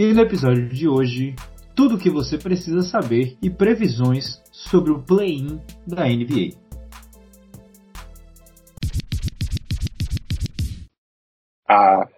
[0.00, 1.34] E no episódio de hoje,
[1.74, 6.56] tudo o que você precisa saber e previsões sobre o play-in da NBA.
[11.68, 12.08] Ah,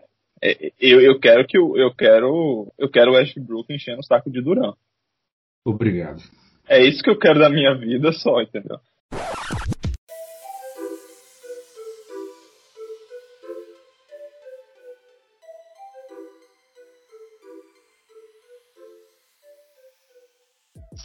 [0.42, 4.30] é, eu, eu quero que eu, eu quero eu quero o Westbrook enchendo o saco
[4.30, 4.74] de Duran.
[5.64, 6.20] Obrigado.
[6.68, 8.76] É isso que eu quero da minha vida só, entendeu?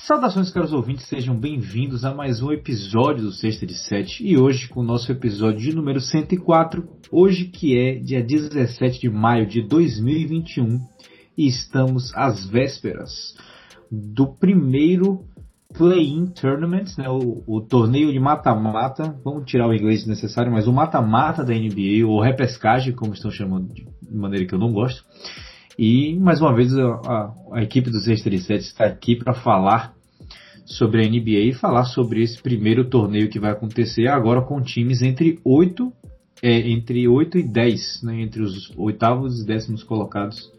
[0.05, 4.69] Saudações, caros ouvintes, sejam bem-vindos a mais um episódio do Sexta de Sete e hoje
[4.69, 9.63] com o nosso episódio de número 104, hoje que é dia 17 de maio de
[9.63, 10.79] 2021
[11.35, 13.35] e estamos às vésperas
[13.91, 15.21] do primeiro
[15.75, 20.71] Play-In Tournament, né, o, o torneio de mata-mata, vamos tirar o inglês necessário, mas o
[20.71, 25.03] mata-mata da NBA, ou repescagem, como estão chamando de maneira que eu não gosto.
[25.79, 29.94] E mais uma vez a, a, a equipe dos 637 está aqui para falar
[30.65, 35.01] sobre a NBA e falar sobre esse primeiro torneio que vai acontecer agora com times
[35.01, 35.93] entre 8,
[36.41, 40.51] é, entre 8 e 10, né, entre os oitavos e décimos colocados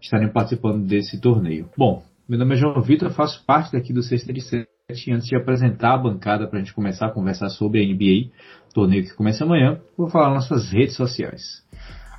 [0.00, 1.68] estarem participando desse torneio.
[1.76, 4.68] Bom, meu nome é João Vitor, faço parte daqui do 637
[5.08, 8.30] e antes de apresentar a bancada para a gente começar a conversar sobre a NBA,
[8.72, 11.64] torneio que começa amanhã, vou falar nas nossas redes sociais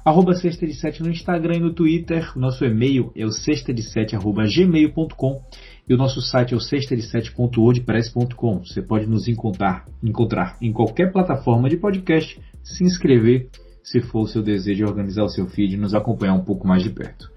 [0.05, 2.31] arroba sexta de sete no Instagram e no Twitter.
[2.37, 5.41] Nosso e-mail é o sexta de sete arroba gmail.com
[5.87, 8.59] e o nosso site é o sexta de sete.wordpress.com.
[8.59, 13.49] Você pode nos encontrar, encontrar em qualquer plataforma de podcast, se inscrever
[13.83, 16.67] se for o seu desejo de organizar o seu feed e nos acompanhar um pouco
[16.67, 17.29] mais de perto.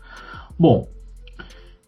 [0.58, 0.88] Bom,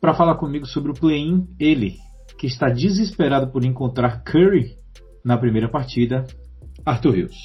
[0.01, 1.97] para falar comigo sobre o play-in, ele,
[2.39, 4.77] que está desesperado por encontrar Curry
[5.25, 6.25] na primeira partida,
[6.85, 7.37] Arthur Rios.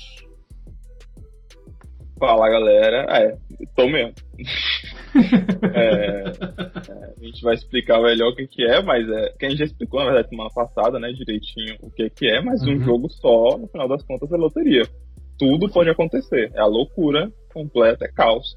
[2.20, 3.38] Fala galera, é,
[3.76, 4.14] tô mesmo.
[5.74, 9.34] É, é, a gente vai explicar melhor o que, que é, mas é.
[9.38, 12.42] Que a gente já explicou, na verdade, semana passada, né, direitinho o que, que é,
[12.42, 12.76] mas uhum.
[12.76, 14.84] um jogo só, no final das contas, é loteria.
[15.38, 16.52] Tudo pode acontecer.
[16.54, 18.56] É a loucura completa, é caos.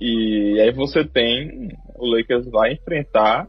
[0.00, 1.68] E aí você tem.
[1.96, 3.46] O Lakers vai enfrentar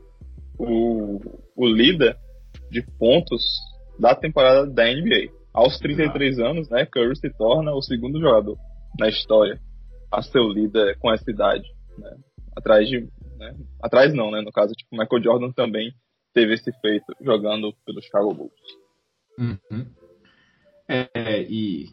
[0.58, 1.20] o,
[1.56, 2.16] o líder
[2.72, 3.44] de pontos
[4.00, 5.32] da temporada da NBA.
[5.54, 8.58] Aos 33 anos, né, Curry se torna o segundo jogador
[8.98, 9.60] na história
[10.12, 11.68] a ser o líder com essa idade.
[12.00, 12.18] Né?
[12.56, 13.08] Atrás de.
[13.38, 13.56] Né?
[13.82, 14.42] Atrás não, né?
[14.42, 15.94] No caso, tipo, Michael Jordan também
[16.34, 18.52] teve esse feito jogando pelo Chicago Bulls.
[19.38, 19.86] Uhum.
[20.88, 21.86] É, e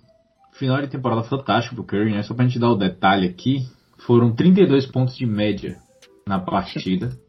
[0.55, 2.23] final de temporada fantástico pro Curry, né?
[2.23, 3.61] Só pra gente dar o detalhe aqui,
[4.07, 5.77] foram 32 pontos de média
[6.27, 7.11] na partida.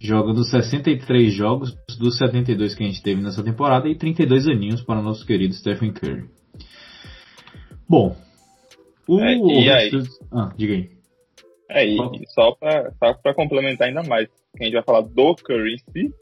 [0.00, 5.00] jogando 63 jogos dos 72 que a gente teve nessa temporada e 32 aninhos para
[5.00, 6.30] o nosso querido Stephen Curry.
[7.88, 8.14] Bom,
[9.08, 9.90] Uh, é, e aí?
[10.30, 10.90] Ah, diga aí.
[11.70, 11.96] É, e,
[12.28, 16.14] só para complementar ainda mais, a gente vai falar do Curry em si,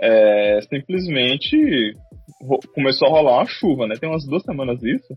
[0.00, 1.96] é, simplesmente
[2.74, 3.94] começou a rolar uma chuva, né?
[3.98, 5.16] Tem umas duas semanas isso,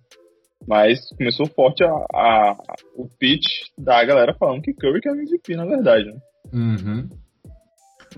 [0.68, 2.58] mas começou forte a, a,
[2.96, 3.46] o pitch
[3.78, 6.20] da galera falando que Curry que é o MVP, na verdade, né?
[6.54, 7.10] Uhum.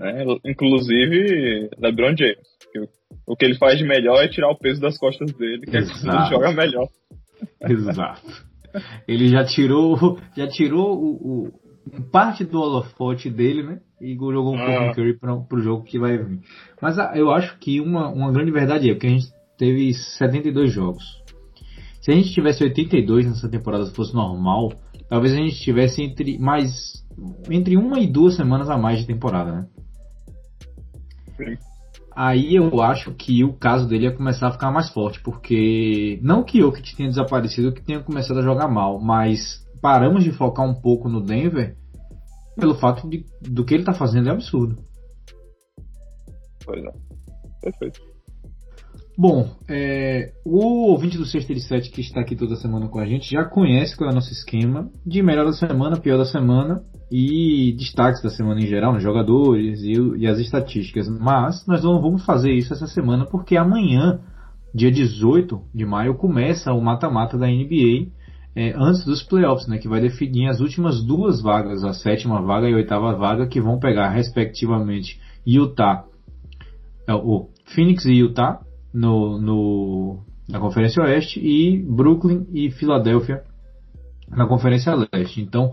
[0.00, 2.46] É, inclusive LeBron James.
[2.72, 2.78] Que
[3.26, 6.08] o, que ele faz de melhor é tirar o peso das costas dele, que Exato.
[6.08, 6.88] é ele joga melhor.
[7.60, 8.47] Exato.
[9.06, 13.80] Ele já tirou, já tirou o, o parte do holofote dele, né?
[14.00, 14.66] E jogou um ah.
[14.66, 16.40] pouco em Curry para o jogo que vai vir.
[16.80, 20.72] Mas ah, eu acho que uma, uma grande verdade é que a gente teve 72
[20.72, 21.04] jogos.
[22.00, 24.72] Se a gente tivesse 82 nessa temporada, se fosse normal,
[25.08, 27.04] talvez a gente tivesse entre mais
[27.50, 29.66] entre uma e duas semanas a mais de temporada, né?
[31.36, 31.67] Sim
[32.18, 36.42] aí eu acho que o caso dele ia começar a ficar mais forte, porque não
[36.42, 40.66] que o que tenha desaparecido, que tenha começado a jogar mal, mas paramos de focar
[40.66, 41.76] um pouco no Denver
[42.56, 44.82] pelo fato de, do que ele está fazendo é absurdo.
[46.64, 46.90] Pois é.
[47.62, 48.00] Perfeito.
[49.20, 53.44] Bom, é, o ouvinte do 637 que está aqui toda semana com a gente já
[53.44, 58.22] conhece qual é o nosso esquema de melhor da semana, pior da semana e destaques
[58.22, 61.08] da semana em geral, nos jogadores e, e, as estatísticas.
[61.08, 64.20] Mas nós não vamos fazer isso essa semana porque amanhã,
[64.72, 68.12] dia 18 de maio, começa o mata-mata da NBA
[68.54, 72.70] é, antes dos playoffs, né, que vai definir as últimas duas vagas, a sétima vaga
[72.70, 76.04] e a oitava vaga, que vão pegar respectivamente Utah,
[77.08, 78.60] é, o Phoenix e Utah
[78.92, 80.18] no, no,
[80.48, 83.42] na Conferência Oeste e Brooklyn e Filadélfia
[84.30, 85.40] na Conferência Leste.
[85.40, 85.72] Então,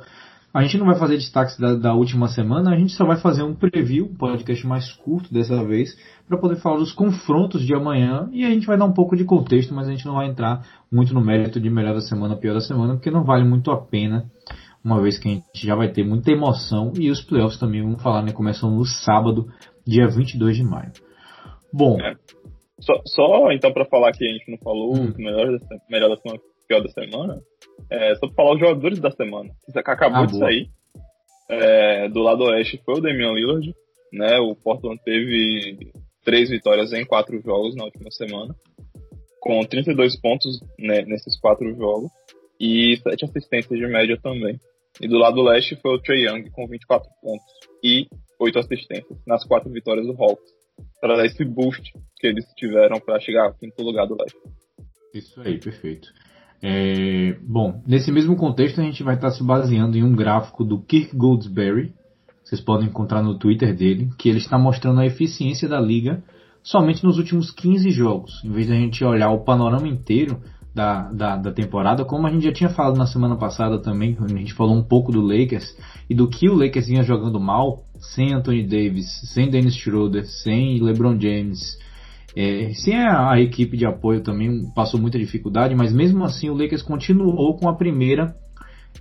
[0.54, 3.44] a gente não vai fazer destaques da, da, última semana, a gente só vai fazer
[3.44, 5.98] um preview, um podcast mais curto dessa vez,
[6.28, 9.26] para poder falar dos confrontos de amanhã e a gente vai dar um pouco de
[9.26, 12.54] contexto, mas a gente não vai entrar muito no mérito de melhor da semana, pior
[12.54, 14.32] da semana, porque não vale muito a pena
[14.82, 18.02] uma vez que a gente já vai ter muita emoção e os playoffs também, vamos
[18.02, 19.48] falar, né, começam no sábado,
[19.86, 20.92] dia 22 de maio.
[21.74, 21.98] Bom.
[22.80, 25.14] Só, só, então para falar que a gente não falou hum.
[25.18, 27.42] melhor, da, melhor da semana, pior da semana,
[27.90, 29.50] é, só pra falar os jogadores da semana.
[29.72, 30.46] Que acabou ah, de boa.
[30.46, 30.70] sair.
[31.50, 33.74] É, do lado oeste foi o Damian Lillard,
[34.12, 34.40] né?
[34.40, 35.92] O Portland teve
[36.24, 38.56] três vitórias em quatro jogos na última semana,
[39.40, 42.12] com 32 pontos né, nesses quatro jogos
[42.60, 44.60] e sete assistências de média também.
[45.00, 47.46] E do lado leste foi o Trey Young com 24 pontos
[47.84, 48.08] e
[48.40, 50.52] oito assistências nas quatro vitórias do Hawks,
[51.00, 51.94] para dar esse boost
[52.26, 54.38] que eles tiveram para chegar ao quinto lugar do leste.
[55.14, 56.08] Isso aí, perfeito.
[56.62, 60.82] É, bom, nesse mesmo contexto a gente vai estar se baseando em um gráfico do
[60.82, 61.94] Kirk Goldsberry,
[62.44, 66.24] vocês podem encontrar no Twitter dele, que ele está mostrando a eficiência da liga
[66.64, 70.42] somente nos últimos 15 jogos, em vez de a gente olhar o panorama inteiro
[70.74, 74.36] da, da, da, temporada, como a gente já tinha falado na semana passada também, quando
[74.36, 75.78] a gente falou um pouco do Lakers
[76.10, 80.82] e do que o Lakers vinha jogando mal, sem Anthony Davis, sem Dennis Schroeder, sem
[80.82, 81.78] LeBron James,
[82.36, 86.82] é, sem a, equipe de apoio também passou muita dificuldade, mas mesmo assim o Lakers
[86.82, 88.36] continuou com a primeira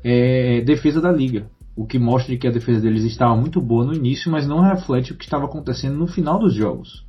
[0.05, 3.95] é, defesa da liga, o que mostra que a defesa deles estava muito boa no
[3.95, 7.05] início, mas não reflete o que estava acontecendo no final dos jogos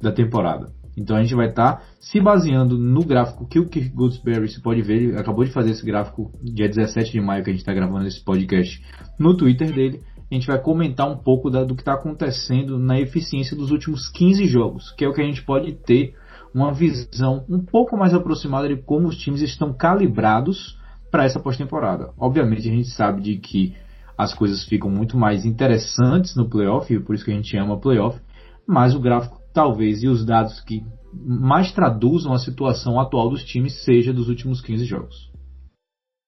[0.00, 0.70] da temporada.
[0.96, 4.62] Então a gente vai estar tá se baseando no gráfico que o Kirk Goodsberry, se
[4.62, 7.62] pode ver, ele acabou de fazer esse gráfico dia 17 de maio que a gente
[7.62, 8.80] está gravando esse podcast
[9.18, 10.00] no Twitter dele.
[10.30, 14.08] A gente vai comentar um pouco da, do que está acontecendo na eficiência dos últimos
[14.08, 16.14] 15 jogos, que é o que a gente pode ter
[16.54, 20.78] uma visão um pouco mais aproximada de como os times estão calibrados
[21.10, 22.12] para essa pós-temporada.
[22.18, 23.74] Obviamente a gente sabe de que
[24.16, 27.80] as coisas ficam muito mais interessantes no playoff, e por isso que a gente ama
[27.80, 28.20] playoff,
[28.66, 33.84] mas o gráfico talvez e os dados que mais traduzam a situação atual dos times
[33.84, 35.32] seja dos últimos 15 jogos.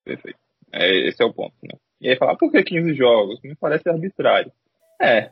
[0.05, 0.39] Perfeito.
[0.73, 1.77] É, esse é o ponto, né?
[2.01, 3.41] E aí falar, ah, por que 15 jogos?
[3.43, 4.53] Me parece arbitrário.
[5.01, 5.31] É.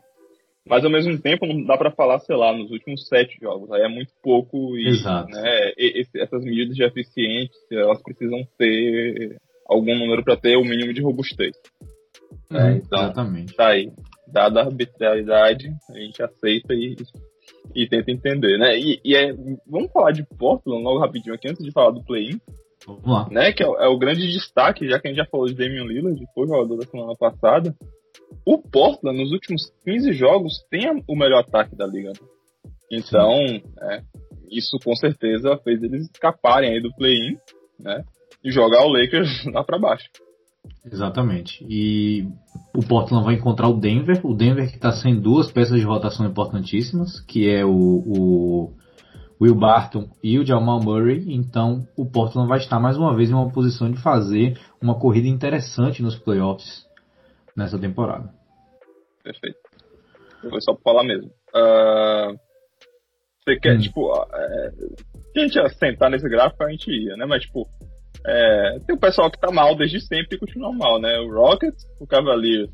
[0.66, 3.70] Mas ao mesmo tempo não dá para falar, sei lá, nos últimos sete jogos.
[3.70, 5.31] Aí é muito pouco e, Exato.
[5.31, 10.94] Né, esse, essas medidas de eficiência, elas precisam ter algum número para ter o mínimo
[10.94, 11.55] de robustez.
[12.50, 13.55] É, é, então, exatamente.
[13.55, 13.93] Tá aí.
[14.26, 16.96] Dada a arbitrariedade, a gente aceita e,
[17.75, 18.78] e tenta entender, né?
[18.78, 19.32] E, e é,
[19.66, 22.40] vamos falar de Portland logo rapidinho aqui, antes de falar do play-in.
[22.87, 23.29] Vamos lá.
[23.31, 25.85] Né, que é, é, o grande destaque, já que a gente já falou de Damian
[25.85, 27.75] Lillard, que foi jogador da semana passada.
[28.47, 32.13] O Portland, nos últimos 15 jogos, tem o melhor ataque da liga.
[32.91, 33.33] Então,
[33.81, 34.03] é,
[34.51, 37.37] isso com certeza fez eles escaparem aí do play-in,
[37.79, 38.05] né?
[38.45, 40.09] E jogar o Lakers lá para baixo.
[40.85, 41.65] Exatamente.
[41.69, 42.27] E
[42.75, 44.21] o Portland vai encontrar o Denver.
[44.25, 48.75] O Denver que está sem duas peças de rotação importantíssimas, que é o, o
[49.41, 51.25] Will Barton e o Jamal Murray.
[51.35, 55.29] Então o Portland vai estar mais uma vez em uma posição de fazer uma corrida
[55.29, 56.87] interessante nos playoffs
[57.57, 58.33] nessa temporada.
[59.23, 59.59] Perfeito.
[60.43, 61.31] Vou só falar mesmo.
[61.55, 62.37] Uh,
[63.45, 63.81] você quer, hum.
[63.81, 64.71] tipo, é,
[65.33, 67.27] se a gente ia sentar nesse gráfico, a gente ia, né?
[67.27, 67.67] Mas, tipo,
[68.27, 71.19] é, tem o pessoal que tá mal desde sempre e continua mal, né?
[71.21, 72.71] O Rockets, o Cavaliers,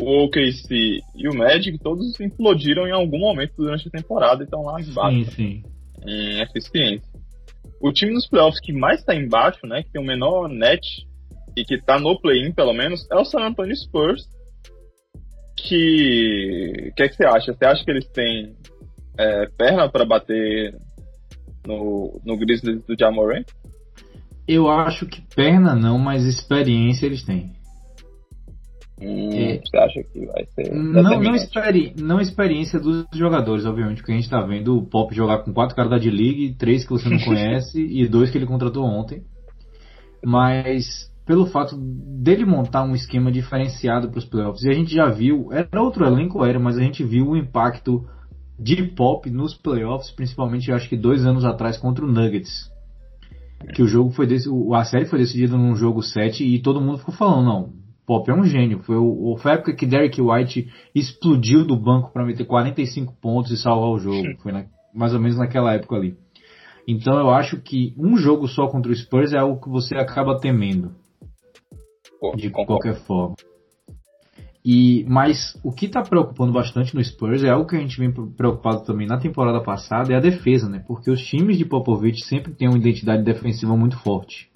[0.00, 4.62] o OKC e o Magic, todos implodiram em algum momento durante a temporada e estão
[4.62, 5.30] lá embaixo.
[5.30, 5.73] Sim, sim.
[6.06, 7.08] Em eficiência.
[7.80, 9.82] O time nos playoffs que mais está embaixo, né?
[9.82, 11.06] Que tem o menor net
[11.56, 14.28] e que tá no play-in, pelo menos, é o San Antonio Spurs.
[15.56, 16.90] Que.
[16.90, 17.52] O que, é que você acha?
[17.52, 18.54] Você acha que eles têm
[19.18, 20.76] é, perna para bater
[21.66, 23.42] no, no Grizzlies do Jamoran?
[24.46, 27.52] Eu acho que perna não, mas experiência eles têm.
[29.00, 30.72] Hum, é, você acha que vai ser.
[30.72, 35.12] Não, não, experi não experiência dos jogadores, obviamente, porque a gente tá vendo o Pop
[35.14, 38.46] jogar com quatro caras da D-League, três que você não conhece e dois que ele
[38.46, 39.22] contratou ontem.
[40.24, 45.08] Mas pelo fato dele montar um esquema diferenciado para os playoffs, e a gente já
[45.08, 48.06] viu, era outro elenco, era, mas a gente viu o impacto
[48.58, 52.72] de Pop nos playoffs, principalmente acho que dois anos atrás contra o Nuggets
[53.72, 56.98] que o jogo foi desse, a série foi decidida num jogo 7 e todo mundo
[56.98, 57.72] ficou falando, não,
[58.06, 58.80] Pop é um gênio.
[58.80, 63.50] Foi, o, foi a época que Derek White explodiu do banco para meter 45 pontos
[63.50, 64.36] e salvar o jogo.
[64.42, 66.16] Foi na, mais ou menos naquela época ali.
[66.86, 70.38] Então eu acho que um jogo só contra o Spurs é algo que você acaba
[70.38, 70.92] temendo.
[72.36, 73.34] de qualquer forma.
[74.64, 78.10] E, mas o que está preocupando bastante no Spurs é algo que a gente vem
[78.10, 80.82] preocupado também na temporada passada, é a defesa, né?
[80.86, 84.50] Porque os times de Popovich sempre têm uma identidade defensiva muito forte.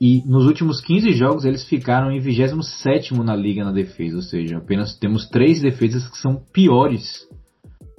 [0.00, 4.56] E nos últimos 15 jogos eles ficaram em 27 na liga na defesa, ou seja,
[4.56, 7.28] apenas temos três defesas que são piores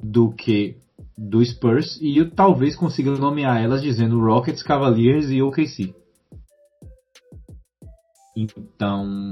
[0.01, 0.77] do que
[1.15, 5.93] do Spurs e eu talvez consiga nomear elas dizendo Rockets, Cavaliers e OKC.
[8.35, 9.29] Então,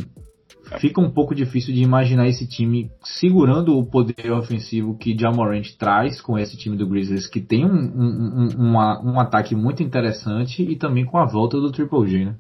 [0.80, 6.22] fica um pouco difícil de imaginar esse time segurando o poder ofensivo que Jamorant traz
[6.22, 10.76] com esse time do Grizzlies, que tem um, um, um, um ataque muito interessante e
[10.76, 12.36] também com a volta do Triple G, né?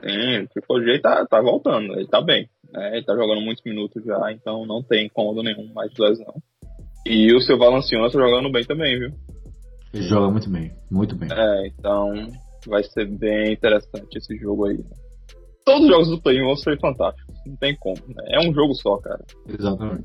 [0.00, 2.48] Sim, o J tá, tá voltando, ele tá bem.
[2.72, 2.96] Né?
[2.96, 6.34] Ele tá jogando muitos minutos já, então não tem incômodo nenhum mais de lesão.
[7.06, 9.10] E o seu Valanciunas tá jogando bem também, viu?
[9.92, 11.28] Ele joga muito bem, muito bem.
[11.32, 12.12] É, então
[12.66, 14.78] vai ser bem interessante esse jogo aí.
[15.64, 17.96] Todos os jogos do play vão ser fantásticos, não tem como.
[18.08, 18.24] Né?
[18.32, 19.24] É um jogo só, cara.
[19.46, 20.04] Exatamente.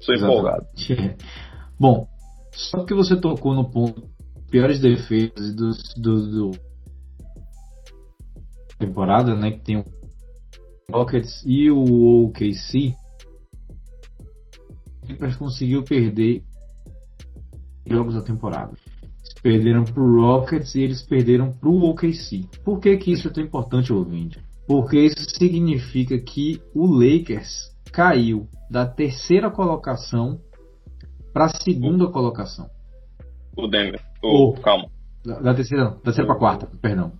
[0.00, 0.66] Sou empolgado.
[1.78, 2.06] Bom,
[2.52, 4.10] só que você tocou no ponto
[4.50, 6.71] piores defesas do, do, do
[8.86, 9.52] temporada, né?
[9.52, 9.84] Que tem o
[10.90, 12.94] Rockets e o OKC.
[15.02, 16.42] O Clippers conseguiu perder
[17.86, 18.72] jogos da temporada.
[19.20, 22.48] Eles perderam pro Rockets e eles perderam pro OKC.
[22.64, 24.38] Por que que isso é tão importante, ouvinte?
[24.66, 30.40] Porque isso significa que o Lakers caiu da terceira colocação
[31.32, 32.68] para a segunda colocação.
[33.56, 34.00] O Denver.
[34.22, 34.88] O, oh, calma.
[35.24, 37.12] Da, da terceira, da terceira para quarta, perdão.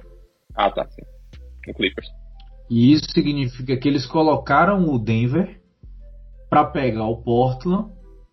[0.54, 0.86] Ah, tá.
[0.86, 1.11] Sim
[1.66, 2.08] no Clippers.
[2.70, 5.60] E isso significa que eles colocaram o Denver
[6.48, 7.90] para pegar o Portland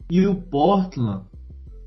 [0.09, 1.25] e o Portland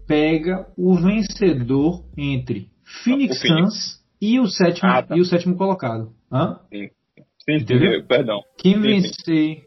[0.06, 2.68] pega o vencedor entre
[3.04, 5.16] Phoenix, Suns e o sétimo ah, tá.
[5.16, 6.12] e o sétimo colocado.
[6.30, 6.60] Hã?
[6.70, 6.90] Sim.
[7.44, 8.04] Sim, Entendeu?
[8.06, 8.40] perdão.
[8.58, 9.62] Quem sim, vencer sim.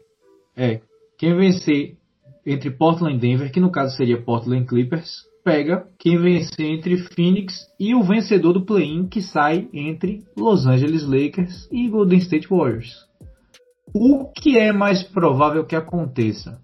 [0.56, 0.80] é
[1.18, 1.96] quem vencer
[2.44, 7.68] entre Portland e Denver, que no caso seria Portland Clippers, pega quem vencer entre Phoenix
[7.78, 13.06] e o vencedor do play-in que sai entre Los Angeles Lakers e Golden State Warriors.
[13.94, 16.60] O que é mais provável que aconteça?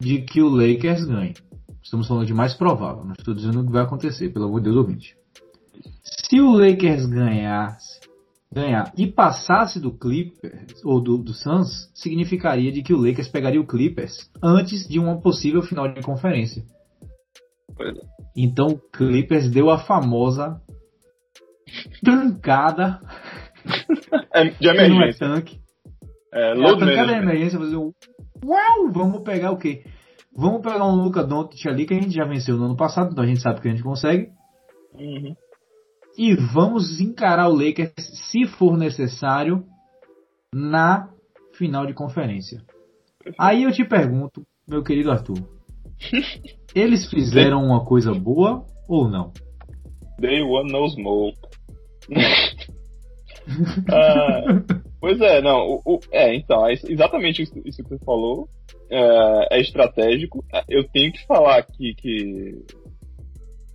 [0.00, 1.34] De que o Lakers ganhe.
[1.80, 4.64] Estamos falando de mais provável, não estou dizendo o que vai acontecer, pelo amor de
[4.64, 5.16] Deus, ouvinte.
[6.02, 8.00] Se o Lakers ganhasse,
[8.52, 13.60] ganhar e passasse do Clippers ou do, do Suns, significaria de que o Lakers pegaria
[13.60, 16.64] o Clippers antes de uma possível final de conferência.
[17.80, 17.92] É.
[18.36, 20.60] Então o Clippers deu a famosa
[22.04, 23.00] tancada
[24.32, 25.28] é, de emergência.
[25.28, 25.60] Não é tanque.
[26.32, 27.92] É, é a tancada de emergência, fazer um
[28.44, 29.84] uau, vamos pegar o quê?
[30.36, 33.24] Vamos pegar um Luca Doncic ali que a gente já venceu no ano passado, então
[33.24, 34.30] a gente sabe que a gente consegue.
[34.94, 35.34] Uhum.
[36.18, 37.92] E vamos encarar o Lakers,
[38.30, 39.64] se for necessário,
[40.52, 41.08] na
[41.54, 42.60] final de conferência.
[43.38, 45.38] Aí eu te pergunto, meu querido Arthur,
[46.74, 49.32] Eles fizeram uma coisa boa ou não?
[50.18, 51.38] Day one no smoke.
[53.90, 54.62] ah,
[55.00, 55.58] pois é, não.
[55.66, 58.48] O, o, é, então, é exatamente isso, isso, que você falou.
[58.90, 60.44] É, é, estratégico.
[60.68, 62.64] Eu tenho que falar aqui que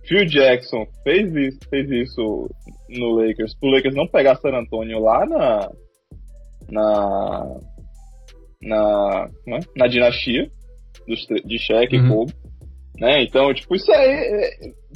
[0.06, 2.48] Phil Jackson fez isso, fez isso
[2.88, 5.70] no Lakers, pro Lakers não pegar San Antonio lá na.
[6.70, 7.60] na.
[8.62, 9.58] na, é?
[9.76, 10.50] na dinastia
[11.10, 12.06] dos, de Shaq uhum.
[12.06, 12.32] e Kobe.
[12.98, 13.22] Né?
[13.22, 14.10] Então, tipo, isso aí.
[14.10, 14.50] É,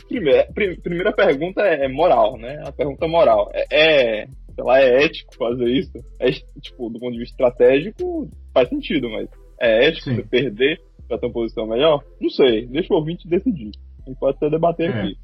[0.07, 0.47] primeira,
[0.83, 2.63] primeira pergunta é moral, né?
[2.67, 3.51] A pergunta moral.
[3.55, 5.93] É, é, sei lá, é ético fazer isso?
[6.21, 6.31] É,
[6.61, 9.29] tipo, do ponto de vista estratégico, faz sentido, mas
[9.61, 10.17] é ético Sim.
[10.17, 10.79] você perder
[11.09, 12.05] pra ter uma posição melhor?
[12.21, 13.71] Não sei, deixa o ouvinte decidir.
[14.05, 15.01] A gente pode até debater é.
[15.01, 15.17] aqui.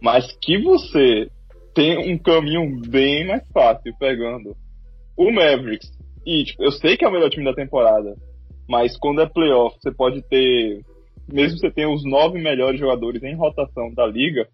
[0.00, 1.28] Mas que você
[1.74, 4.54] tem um caminho bem mais fácil pegando
[5.16, 5.90] o Mavericks.
[6.24, 8.14] E, tipo, eu sei que é o melhor time da temporada,
[8.68, 10.84] mas quando é playoff, você pode ter,
[11.28, 14.48] mesmo você tenha os nove melhores jogadores em rotação da liga,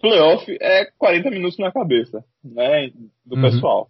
[0.00, 2.90] playoff é 40 minutos na cabeça, né,
[3.24, 3.42] do uhum.
[3.42, 3.88] pessoal.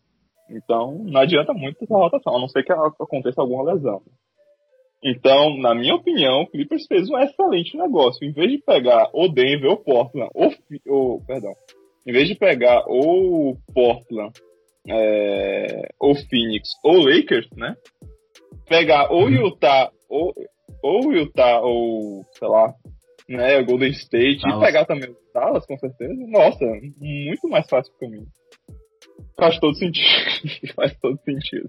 [0.50, 4.02] Então, não adianta muito essa rotação, a não ser que aconteça alguma lesão.
[5.02, 8.26] Então, na minha opinião, o Clippers fez um excelente negócio.
[8.26, 10.52] Em vez de pegar o Denver ou Portland, ou,
[10.88, 11.52] ou perdão,
[12.06, 14.32] em vez de pegar ou Portland,
[14.88, 17.76] é, ou Phoenix, ou Lakers, né?
[18.70, 19.28] Pegar ou.
[19.28, 20.32] Utah, ou,
[20.82, 22.72] ou Utah, ou, sei lá,
[23.28, 24.62] né, Golden State, Dallas.
[24.62, 26.64] e pegar também o Dallas, com certeza, nossa,
[27.00, 28.24] muito mais fácil para mim.
[29.36, 30.06] Faz todo sentido.
[30.74, 31.66] Faz todo sentido.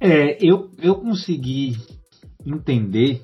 [0.00, 1.76] É, eu, eu consegui
[2.46, 3.20] entender,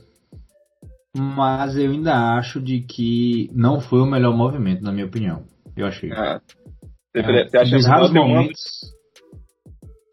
[1.17, 5.45] mas eu ainda acho de que não foi o melhor movimento, na minha opinião.
[5.77, 6.13] Eu achei.
[6.13, 6.41] Ah,
[7.15, 8.95] você, é, você acha que momentos...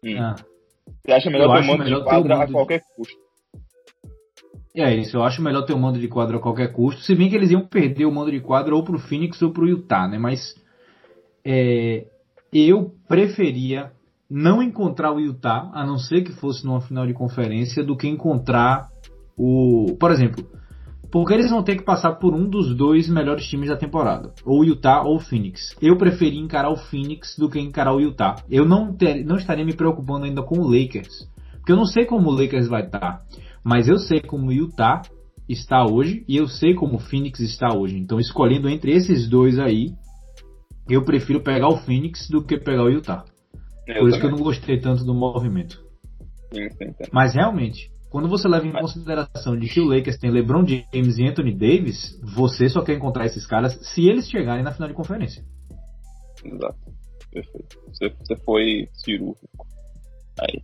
[0.04, 0.18] Hum.
[0.18, 0.34] Ah,
[1.04, 3.22] você acha melhor ter um mando de quadra a qualquer custo?
[4.74, 7.14] É isso, eu acho melhor ter o um mando de quadra a qualquer custo, se
[7.14, 10.08] bem que eles iam perder o mando de quadra ou pro Phoenix ou pro Utah,
[10.08, 10.18] né?
[10.18, 10.54] Mas
[11.44, 12.06] é,
[12.52, 13.92] eu preferia
[14.30, 18.08] não encontrar o Utah, a não ser que fosse numa final de conferência, do que
[18.08, 18.88] encontrar
[19.36, 19.94] o.
[20.00, 20.46] Por exemplo,
[21.12, 24.32] Porque eles vão ter que passar por um dos dois melhores times da temporada.
[24.46, 25.76] Ou Utah ou Phoenix.
[25.80, 28.36] Eu preferi encarar o Phoenix do que encarar o Utah.
[28.50, 31.28] Eu não, ter, não estaria me preocupando ainda com o Lakers.
[31.58, 33.20] Porque eu não sei como o Lakers vai estar.
[33.62, 35.02] Mas eu sei como o Utah
[35.46, 37.98] está hoje e eu sei como o Phoenix está hoje.
[37.98, 39.92] Então, escolhendo entre esses dois aí,
[40.88, 43.26] eu prefiro pegar o Phoenix do que pegar o Utah.
[43.86, 45.78] Eu Por isso que eu não gostei tanto do movimento.
[46.54, 47.10] Sim, sim, sim.
[47.12, 51.26] Mas realmente, quando você leva em consideração de que o Lakers tem LeBron James e
[51.26, 55.42] Anthony Davis, você só quer encontrar esses caras se eles chegarem na final de conferência.
[56.44, 56.76] Exato.
[57.32, 57.78] Perfeito.
[57.88, 59.66] Você, você foi cirúrgico.
[60.38, 60.62] Aí.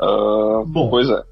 [0.00, 1.22] Uh, Bom, pois é.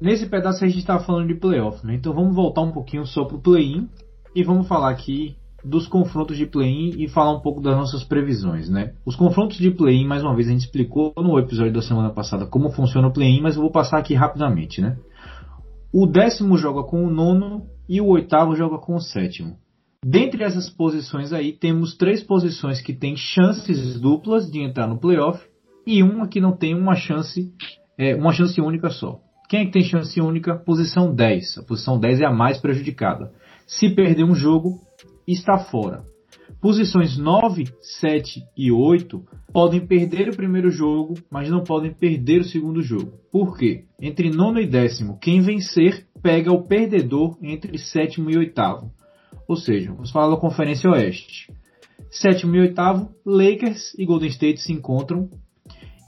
[0.00, 1.94] Nesse pedaço a gente estava falando de playoff, né?
[1.94, 3.86] Então vamos voltar um pouquinho só pro play-in
[4.34, 8.68] e vamos falar aqui dos confrontos de play-in e falar um pouco das nossas previsões,
[8.68, 8.94] né?
[9.04, 12.46] Os confrontos de play-in, mais uma vez, a gente explicou no episódio da semana passada
[12.46, 14.96] como funciona o play-in, mas eu vou passar aqui rapidamente, né?
[15.92, 19.56] O décimo joga com o nono e o oitavo joga com o sétimo.
[20.04, 25.44] Dentre essas posições aí, temos três posições que têm chances duplas de entrar no playoff
[25.86, 27.52] e uma que não tem uma chance,
[27.98, 29.20] é, uma chance única só.
[29.48, 30.54] Quem é que tem chance única?
[30.54, 31.58] Posição 10.
[31.58, 33.32] A posição 10 é a mais prejudicada.
[33.66, 34.78] Se perder um jogo,
[35.26, 36.04] está fora.
[36.60, 42.44] Posições 9, 7 e 8 podem perder o primeiro jogo, mas não podem perder o
[42.44, 43.12] segundo jogo.
[43.32, 43.84] Por quê?
[44.00, 48.92] Entre nono e décimo, quem vencer pega o perdedor entre sétimo e oitavo.
[49.48, 51.50] Ou seja, vamos falar da Conferência Oeste.
[52.10, 55.30] Sétimo e oitavo, Lakers e Golden State se encontram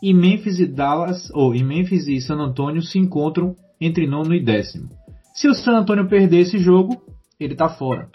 [0.02, 4.42] e Memphis e Dallas, ou e Memphis e San Antonio se encontram entre nono e
[4.42, 4.88] décimo.
[5.32, 7.00] Se o San Antonio perder esse jogo,
[7.38, 8.10] ele está fora.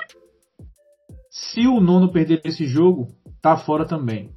[1.40, 4.32] Se o nono perder esse jogo, está fora também.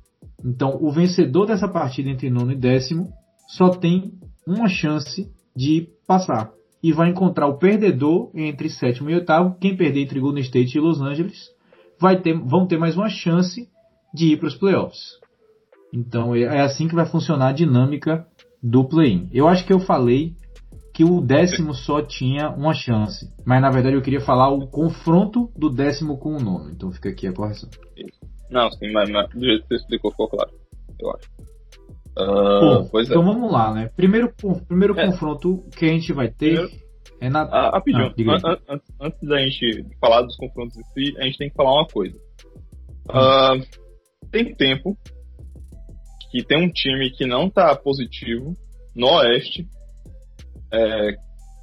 [0.44, 3.08] Então, o vencedor dessa partida entre nono e décimo
[3.48, 4.12] só tem
[4.46, 5.26] uma chance
[5.56, 6.52] de passar.
[6.82, 9.56] E vai encontrar o perdedor entre sétimo e oitavo.
[9.58, 11.48] Quem perder entre Golden State e Los Angeles
[11.98, 13.66] vai ter, vão ter mais uma chance
[14.12, 15.18] de ir para os playoffs.
[15.92, 18.26] Então é, é assim que vai funcionar a dinâmica
[18.62, 19.28] do play-in.
[19.32, 20.34] Eu acho que eu falei
[20.92, 23.32] que o décimo só tinha uma chance.
[23.44, 26.70] Mas na verdade eu queria falar o confronto do décimo com o nono.
[26.70, 27.68] Então fica aqui a correção.
[28.50, 30.50] Não, sim, mas, mas do jeito que você explicou ficou claro.
[31.00, 31.30] Eu acho.
[32.18, 33.24] Uh, Bom, então é.
[33.24, 33.90] vamos lá, né?
[33.96, 34.32] Primeiro,
[34.66, 35.06] primeiro é.
[35.06, 37.42] confronto que a gente vai ter primeiro, é na.
[37.42, 38.12] Ah, rapidinho.
[38.44, 41.72] Ah, antes, antes da gente falar dos confrontos em si, a gente tem que falar
[41.72, 42.18] uma coisa.
[43.08, 43.64] Uh,
[44.30, 44.96] tem tempo
[46.30, 48.54] que tem um time que não tá positivo
[48.94, 49.66] no Oeste
[50.72, 51.12] é,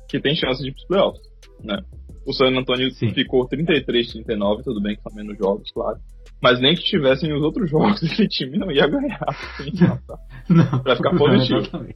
[0.10, 1.22] que tem chance de ir pros playoffs,
[1.64, 1.82] né?
[2.26, 3.14] O San Antonio Sim.
[3.14, 5.98] ficou 33-39, tudo bem que são menos jogos, claro.
[6.42, 9.24] Mas nem que tivessem os outros jogos, esse time não ia ganhar.
[9.28, 10.80] Assim, não, tá?
[10.84, 11.70] pra ficar positivo.
[11.74, 11.88] Não,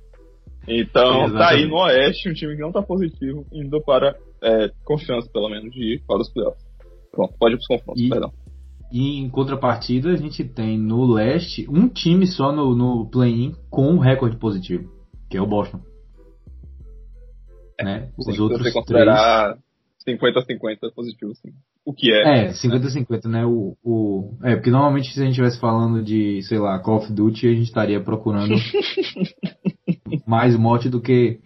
[0.67, 1.38] então, Exatamente.
[1.38, 5.50] tá aí no Oeste um time que não tá positivo, indo para é, confiança, pelo
[5.50, 6.63] menos, de ir para os playoffs.
[7.12, 8.32] Pronto, pode ir pros confrontos, e, perdão.
[8.91, 13.88] E em contrapartida, a gente tem no leste um time só no, no play-in com
[13.88, 14.89] um recorde positivo,
[15.30, 15.80] que é o Boston.
[17.82, 18.10] É, né?
[18.17, 19.58] Os sim, outros você considerar
[20.08, 21.52] 50-50 positivo, sim.
[21.86, 22.48] O que é?
[22.48, 23.46] É, 50-50, né?
[23.46, 27.12] O, o, é, porque normalmente se a gente estivesse falando de, sei lá, Call of
[27.12, 28.56] Duty, a gente estaria procurando
[30.26, 31.39] mais morte do que.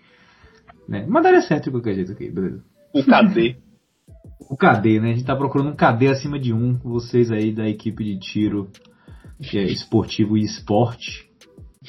[0.88, 1.06] Né?
[1.08, 2.64] Mas daria certo de qualquer jeito aqui, beleza.
[2.94, 3.58] O KD.
[4.50, 5.12] o KD, né?
[5.12, 6.74] A gente tá procurando um KD acima de um.
[6.80, 8.70] Vocês aí da equipe de tiro
[9.42, 11.30] que é esportivo e esporte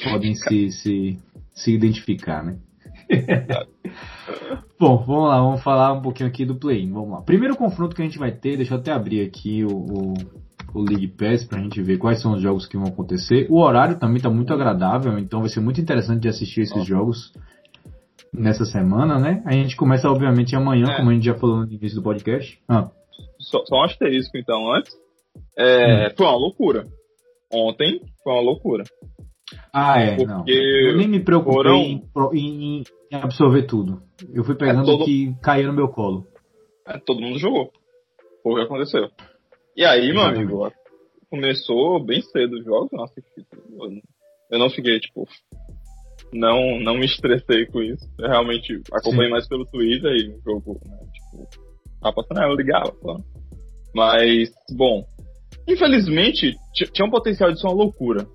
[0.03, 1.19] podem se, se,
[1.53, 2.59] se identificar, né?
[4.79, 6.93] Bom, vamos lá, vamos falar um pouquinho aqui do play-in.
[6.93, 7.23] Vamos lá.
[7.23, 10.15] Primeiro confronto que a gente vai ter, deixa eu até abrir aqui o, o,
[10.75, 13.47] o League Pass pra gente ver quais são os jogos que vão acontecer.
[13.49, 17.33] O horário também tá muito agradável, então vai ser muito interessante de assistir esses jogos
[18.33, 19.43] nessa semana, né?
[19.47, 20.97] A gente começa, obviamente, amanhã, é.
[20.97, 22.61] como a gente já falou no início do podcast.
[22.69, 22.91] Ah.
[23.39, 24.95] Só, só um asterisco, então, antes.
[25.57, 26.11] É, hum.
[26.17, 26.87] Foi uma loucura.
[27.53, 28.85] Ontem foi uma loucura.
[29.73, 30.45] Ah, é, Porque não.
[30.47, 32.35] Eu nem me preocupei foram...
[32.35, 32.83] em, em,
[33.13, 34.03] em, absorver tudo.
[34.33, 35.03] Eu fui pegando é todo...
[35.03, 36.27] o que caía no meu colo.
[36.87, 37.71] É, todo mundo jogou.
[38.43, 39.09] Foi o que aconteceu.
[39.77, 40.73] E aí, meu amigo,
[41.31, 43.15] começou bem cedo os jogos, nossa,
[44.51, 45.29] eu não fiquei, tipo,
[46.33, 48.05] não, não me estressei com isso.
[48.19, 49.33] Eu realmente acompanhei Sim.
[49.33, 51.49] mais pelo Twitter e o jogo, né, tipo,
[52.01, 53.25] tava passando, eu ligava, falando.
[53.95, 55.05] Mas, bom,
[55.69, 58.27] infelizmente, tinha um potencial de ser uma loucura,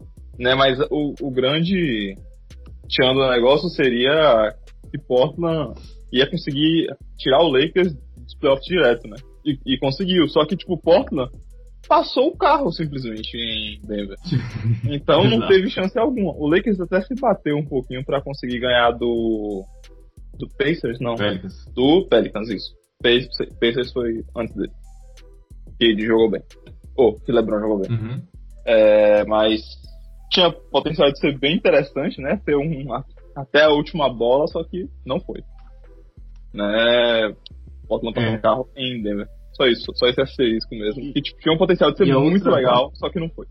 [0.41, 2.15] né, mas o, o grande
[2.89, 4.53] tchan do negócio seria
[4.89, 5.79] que Portland
[6.11, 10.81] ia conseguir tirar o Lakers dos playoffs direto, né, e, e conseguiu, só que, tipo,
[10.81, 11.31] Portland
[11.87, 14.17] passou o carro simplesmente em Denver.
[14.89, 16.31] Então não teve chance alguma.
[16.33, 19.63] O Lakers até se bateu um pouquinho para conseguir ganhar do
[20.37, 21.15] do Pacers, não.
[21.15, 21.53] Pelicans.
[21.73, 22.73] Do Pelicans, isso.
[23.01, 24.71] Pacers foi antes dele.
[25.77, 26.41] Que ele jogou bem.
[26.97, 27.91] Ou oh, que LeBron jogou bem.
[27.91, 28.21] Uhum.
[28.65, 29.61] É, mas
[30.31, 32.41] tinha potencial de ser bem interessante, né?
[32.43, 32.85] Ter um
[33.35, 35.41] até a última bola, só que não foi.
[36.53, 37.35] Né?
[37.87, 38.37] Portland passou é.
[38.37, 39.27] um carro em Denver.
[39.53, 41.01] Só isso, só esse asterisco mesmo.
[41.03, 43.45] E tipo, tinha um potencial de ser muito outra, legal, só que não foi.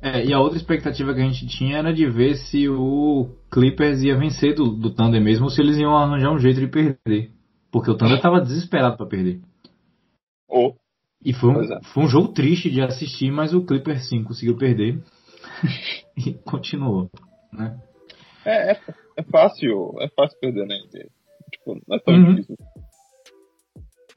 [0.00, 4.02] É, e a outra expectativa que a gente tinha era de ver se o Clippers
[4.02, 7.30] ia vencer do, do Thunder mesmo ou se eles iam arranjar um jeito de perder.
[7.72, 9.40] Porque o Thunder estava desesperado para perder.
[10.48, 10.74] Oh.
[11.24, 11.80] E foi um, é.
[11.92, 15.02] foi um jogo triste de assistir, mas o Clippers sim conseguiu perder
[16.16, 17.10] e continuou.
[17.52, 17.78] Né?
[18.44, 18.80] É, é,
[19.16, 21.08] é, fácil, é fácil perder na NBA.
[21.52, 22.34] Tipo, não é tão uhum.
[22.34, 22.56] difícil.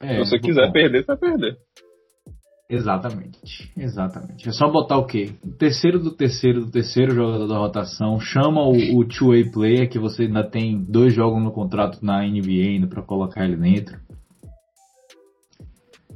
[0.00, 0.72] É, Se você quiser bom.
[0.72, 1.58] perder, você vai perder.
[2.68, 4.48] Exatamente, exatamente.
[4.48, 5.32] É só botar o quê?
[5.44, 9.98] O terceiro do terceiro do terceiro jogador da rotação, chama o, o two-way player, que
[9.98, 13.98] você ainda tem dois jogos no contrato na NBA ainda pra colocar ele dentro.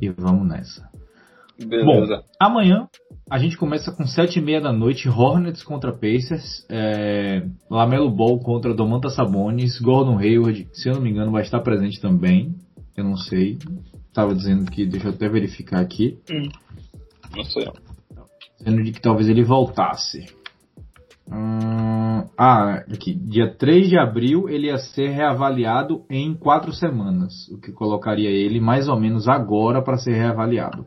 [0.01, 0.89] E vamos nessa.
[1.59, 2.19] Beleza.
[2.19, 2.89] Bom, amanhã
[3.31, 8.39] a gente começa com sete e meia da noite, Hornets contra Pacers, é, Lamelo Ball
[8.39, 12.55] contra Domantas Sabonis, Gordon Hayward, se eu não me engano, vai estar presente também.
[12.97, 13.59] Eu não sei
[14.15, 16.17] estava dizendo que, deixa eu até verificar aqui.
[16.31, 16.49] Hum.
[17.37, 17.67] Não sei.
[18.59, 20.25] Dizendo de que talvez ele voltasse.
[21.29, 23.13] Hum, ah, aqui.
[23.13, 28.61] Dia 3 de abril ele ia ser reavaliado em quatro semanas, o que colocaria ele
[28.61, 30.87] mais ou menos agora para ser reavaliado.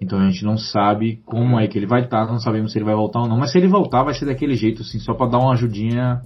[0.00, 2.78] Então a gente não sabe como é que ele vai estar, tá, não sabemos se
[2.78, 5.14] ele vai voltar ou não, mas se ele voltar vai ser daquele jeito assim, só
[5.14, 6.20] para dar uma ajudinha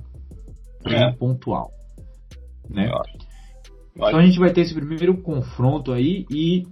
[0.87, 1.12] é.
[1.12, 1.70] pontual.
[2.68, 2.90] Né?
[3.94, 6.64] Então a gente vai ter esse primeiro confronto aí e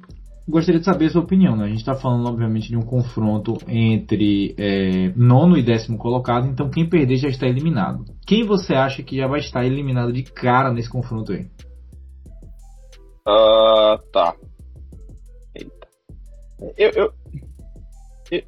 [0.48, 1.56] gostaria de saber a sua opinião.
[1.56, 1.64] Né?
[1.64, 6.70] A gente está falando, obviamente, de um confronto entre é, nono e décimo colocado, então
[6.70, 8.04] quem perder já está eliminado.
[8.26, 11.46] Quem você acha que já vai estar eliminado de cara nesse confronto aí?
[13.28, 14.34] Uh, tá.
[16.76, 17.12] Eu, eu,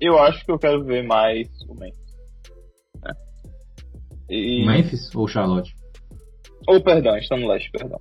[0.00, 2.16] eu, acho que eu quero ver mais o Memphis.
[3.02, 3.12] Né?
[4.30, 4.66] E...
[4.66, 5.74] Memphis ou Charlotte?
[6.66, 7.98] Ou, perdão, estamos no leste, perdão.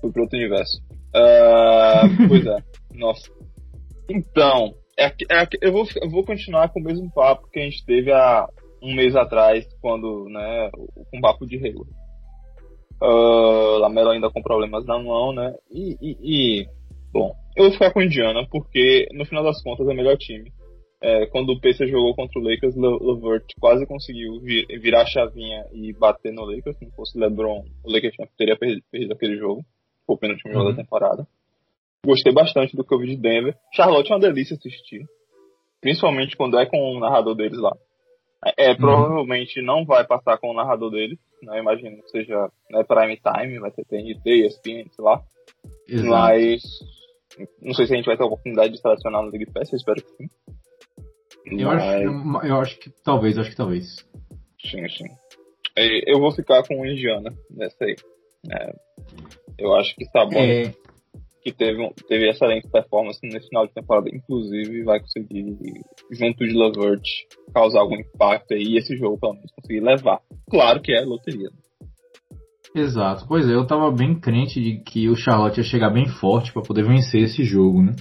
[0.00, 0.78] Fui para outro universo.
[1.14, 2.56] Uh, pois é,
[2.94, 3.30] nossa.
[4.08, 7.84] Então, é, é, eu, vou, eu vou continuar com o mesmo papo que a gente
[7.84, 8.46] teve há
[8.82, 10.70] um mês atrás, quando, né,
[11.10, 11.86] com o papo de Halo.
[13.02, 15.54] Uh, Lamelo ainda com problemas na mão, né?
[15.70, 16.66] E, e, e,
[17.12, 20.52] bom, eu vou ficar com Indiana, porque no final das contas é o melhor time.
[21.00, 25.66] É, quando o PC jogou contra o Lakers, Levert quase conseguiu vir, virar a chavinha
[25.72, 26.78] e bater no Lakers.
[26.78, 29.62] Se não fosse LeBron, o Lakers teria perdido, perdido aquele jogo
[30.06, 30.70] o penúltimo jogo uhum.
[30.70, 31.26] da temporada.
[32.04, 33.56] Gostei bastante do que eu vi de Denver.
[33.72, 35.06] Charlotte é uma delícia assistir.
[35.80, 37.74] Principalmente quando é com o narrador deles lá.
[38.58, 38.76] É, uhum.
[38.76, 41.58] provavelmente não vai passar com o narrador deles, né?
[41.58, 45.22] Imagino que seja né, prime time, vai ter TNT, ESPN, sei lá.
[45.88, 46.08] Exato.
[46.08, 46.62] Mas
[47.60, 49.76] não sei se a gente vai ter a oportunidade de selecionar no League Pass, eu
[49.76, 50.28] espero que sim.
[51.46, 51.82] Eu, Mas...
[51.82, 53.96] acho, eu acho que talvez, acho que talvez.
[54.60, 55.04] Sim, sim.
[55.76, 57.96] Eu vou ficar com o Indiana nessa aí.
[58.50, 58.72] É,
[59.58, 60.74] eu acho que Sabonis, é...
[61.42, 65.56] que teve, um, teve excelente performance nesse final de temporada, inclusive vai conseguir,
[66.10, 67.02] junto de Lavert,
[67.52, 70.20] causar algum impacto aí, e esse jogo pelo menos conseguir levar.
[70.48, 71.50] Claro que é loteria.
[72.74, 76.52] Exato, pois é, eu tava bem crente de que o Charlotte ia chegar bem forte
[76.52, 77.94] para poder vencer esse jogo, né?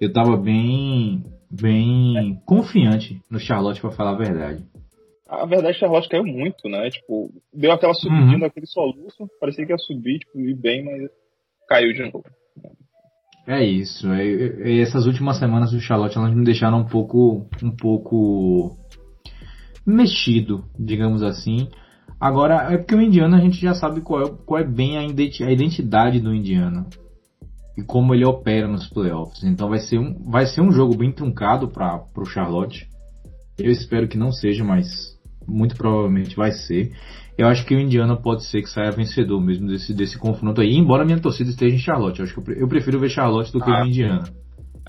[0.00, 4.64] Eu tava bem, bem confiante no Charlotte para falar a verdade.
[5.28, 6.88] A verdade é a Charlotte caiu muito, né?
[6.88, 8.40] Tipo, deu aquela subidinha uhum.
[8.40, 11.10] daquele soluço, parecia que ia subir, tipo, ir bem, mas
[11.68, 12.24] caiu de novo.
[13.46, 14.10] É isso.
[14.10, 18.76] É, é, essas últimas semanas do Charlotte elas me deixaram um pouco, um pouco
[19.86, 21.68] mexido, digamos assim.
[22.20, 25.04] Agora, é porque o Indiana a gente já sabe qual é, qual é bem a
[25.04, 26.86] identidade do Indiana
[27.76, 29.44] e como ele opera nos playoffs.
[29.44, 32.88] Então vai ser um, vai ser um jogo bem truncado para o Charlotte.
[33.56, 35.16] Eu espero que não seja, mas
[35.46, 36.92] muito provavelmente vai ser.
[37.36, 40.74] Eu acho que o Indiana pode ser que saia vencedor mesmo desse, desse confronto aí,
[40.74, 42.18] embora minha torcida esteja em Charlotte.
[42.18, 44.24] Eu acho que eu, prefiro ver Charlotte do que ah, o Indiana.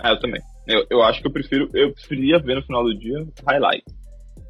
[0.02, 0.40] É, eu também.
[0.66, 1.68] Eu, eu acho que eu prefiro.
[1.72, 3.84] Eu preferia ver no final do dia highlight.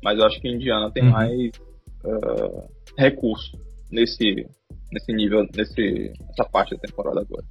[0.02, 1.10] Mas eu acho que Indiana tem uhum.
[1.10, 1.50] mais
[2.04, 3.58] uh, recurso
[3.90, 4.46] nesse,
[4.92, 7.44] nesse nível, nesse, nessa parte da temporada agora.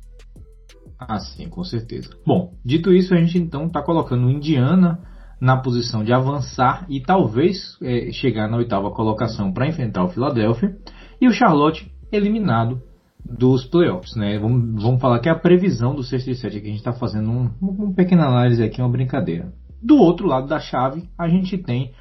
[1.00, 2.10] Ah, sim, com certeza.
[2.26, 5.00] Bom, dito isso, a gente então está colocando Indiana
[5.40, 10.78] na posição de avançar e talvez é, chegar na oitava colocação para enfrentar o Philadelphia
[11.22, 12.82] e o Charlotte eliminado
[13.24, 14.38] dos playoffs, né?
[14.40, 16.94] Vamos, vamos falar que é a previsão do sexto e sete aqui a gente está
[16.94, 19.54] fazendo um, uma pequena análise aqui, uma brincadeira.
[19.82, 21.94] Do outro lado da chave a gente tem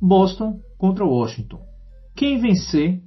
[0.00, 1.60] Boston contra Washington.
[2.14, 3.00] Quem vencer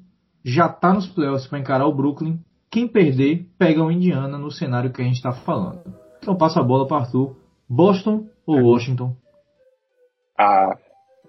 [0.44, 2.40] já está nos playoffs para encarar o Brooklyn.
[2.70, 5.82] quem perder pega o Indiana no cenário que a gente está falando.
[6.18, 7.36] Então passa a bola para Arthur.
[7.68, 9.16] Boston ou Washington?
[10.38, 10.78] Ah,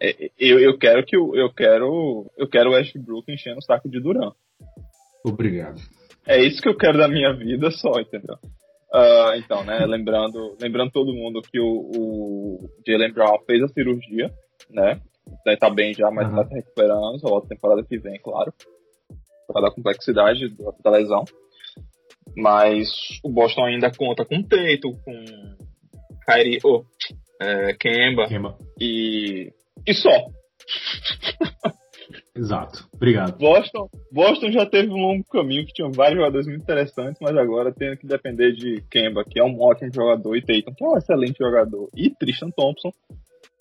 [0.00, 3.88] é, eu, eu quero que eu, eu quero eu quero o Westbrook enchendo o saco
[3.88, 4.32] de Duran.
[5.24, 5.80] Obrigado.
[6.26, 8.36] É isso que eu quero da minha vida só, entendeu?
[8.92, 14.30] Uh, então, né, lembrando, lembrando todo mundo que o, o Jalen Brown fez a cirurgia,
[14.70, 15.00] né?
[15.58, 16.36] Tá bem já, mas uhum.
[16.36, 18.52] tá se recuperando, só volta temporada que vem, claro.
[19.46, 20.46] Por da complexidade
[20.82, 21.24] da lesão.
[22.36, 22.88] Mas
[23.24, 25.24] o Boston ainda conta com Teito, com
[26.26, 26.84] Kyrie, oh,
[27.40, 28.58] é, Kemba, Kemba.
[28.80, 29.52] E,
[29.86, 30.10] e só.
[32.36, 32.86] Exato.
[32.92, 33.38] Obrigado.
[33.38, 37.72] Boston, Boston já teve um longo caminho que tinha vários jogadores muito interessantes, mas agora
[37.72, 40.98] tem que depender de Kemba, que é um ótimo jogador, e Tatum, que é um
[40.98, 42.90] excelente jogador, e Tristan Thompson.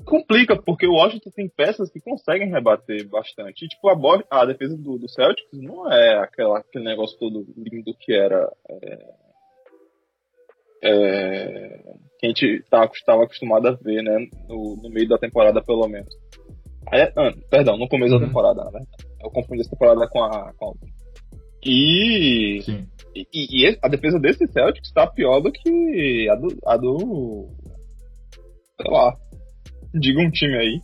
[0.06, 3.66] Complica, porque o Washington tem peças que conseguem rebater bastante.
[3.66, 3.96] E, tipo, a,
[4.30, 8.48] a defesa do, do Celtics não é aquela, aquele negócio todo lindo que era.
[8.70, 9.26] É,
[10.84, 11.80] é,
[12.20, 14.28] que a gente estava tá, acostumado a ver, né?
[14.48, 16.14] No, no meio da temporada, pelo menos.
[16.94, 18.20] É, ah, perdão, no começo uhum.
[18.20, 18.82] da temporada, né?
[19.24, 20.74] Eu confundi essa temporada com a, com a.
[21.66, 22.60] E,
[23.16, 27.50] e, e, a defesa desse Celtics está pior do que a do, a do.
[28.80, 29.18] Sei lá.
[30.00, 30.80] Diga um time aí.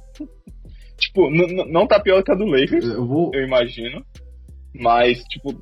[0.98, 3.32] tipo, não tá pior que a do Lakers, eu, vou...
[3.34, 4.04] eu imagino.
[4.74, 5.54] Mas, tipo,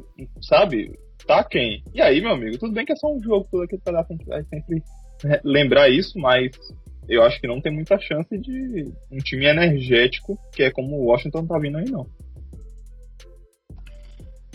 [0.42, 0.92] sabe?
[1.26, 1.84] Tá quem?
[1.94, 4.16] E aí, meu amigo, tudo bem que é só um jogo, todo aquele pedaço a
[4.16, 4.84] gente vai sempre
[5.44, 6.52] lembrar isso, mas
[7.08, 11.06] eu acho que não tem muita chance de um time energético, que é como o
[11.06, 12.06] Washington tá vindo aí, não.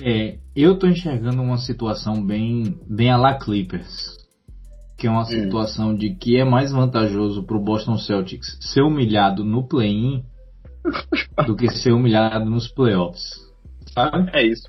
[0.00, 4.24] É, eu tô enxergando uma situação bem, bem a la Clippers.
[5.05, 5.27] Que é uma hum.
[5.27, 5.95] situação hum.
[5.95, 10.25] de que é mais vantajoso pro Boston Celtics ser humilhado no play-in
[11.47, 13.35] do que ser humilhado nos playoffs.
[13.93, 14.31] Sabe?
[14.33, 14.67] É isso.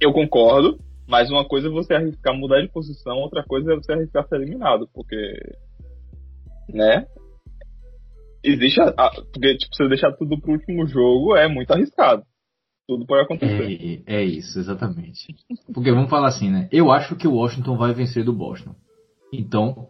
[0.00, 3.92] Eu concordo, mas uma coisa é você arriscar mudar de posição, outra coisa é você
[3.92, 5.16] arriscar ser eliminado, porque
[6.70, 7.06] né?
[8.42, 12.22] Existe a, a, porque tipo, você deixar tudo pro último jogo é muito arriscado.
[12.88, 14.02] Tudo pode acontecer.
[14.06, 15.36] É, é isso, exatamente.
[15.74, 16.70] Porque vamos falar assim, né?
[16.72, 18.74] Eu acho que o Washington vai vencer do Boston.
[19.32, 19.88] Então,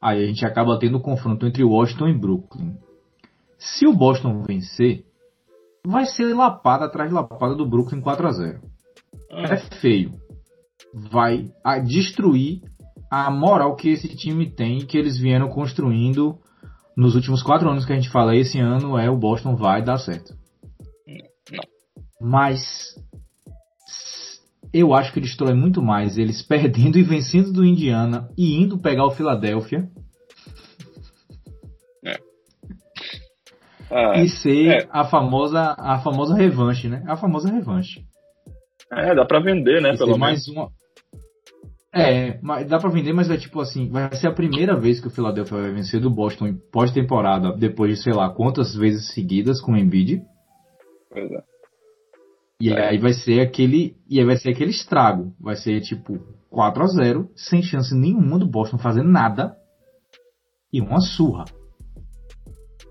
[0.00, 2.76] aí a gente acaba tendo o um confronto entre Washington e Brooklyn.
[3.58, 5.04] Se o Boston vencer,
[5.86, 8.60] vai ser lapada atrás de lapada do Brooklyn 4 a 0
[9.30, 9.54] ah.
[9.54, 10.12] É feio.
[11.10, 11.50] Vai
[11.84, 12.60] destruir
[13.10, 16.38] a moral que esse time tem, que eles vieram construindo
[16.96, 19.98] nos últimos quatro anos que a gente fala, esse ano é o Boston vai dar
[19.98, 20.34] certo.
[22.20, 22.94] Mas
[24.72, 29.06] eu acho que destrói muito mais eles perdendo e vencendo do Indiana e indo pegar
[29.06, 29.88] o Philadelphia.
[32.04, 32.18] É.
[33.90, 34.88] Ah, e ser é.
[34.90, 37.04] a famosa a famosa revanche, né?
[37.06, 38.04] A famosa revanche.
[38.92, 39.94] É, dá pra vender, né?
[39.94, 40.70] E pelo mais uma
[41.94, 45.08] é, mas dá pra vender, mas é tipo assim, vai ser a primeira vez que
[45.08, 49.72] o Philadelphia vai vencer do Boston pós-temporada, depois de sei lá quantas vezes seguidas com
[49.72, 50.22] o Embiid.
[51.10, 51.51] Pois é.
[52.62, 52.90] E é.
[52.90, 53.96] aí vai ser aquele.
[54.08, 55.34] E aí vai ser aquele estrago.
[55.40, 56.16] Vai ser tipo
[56.48, 59.56] 4 a 0 sem chance nenhuma do Boston fazer nada.
[60.72, 61.44] E uma surra.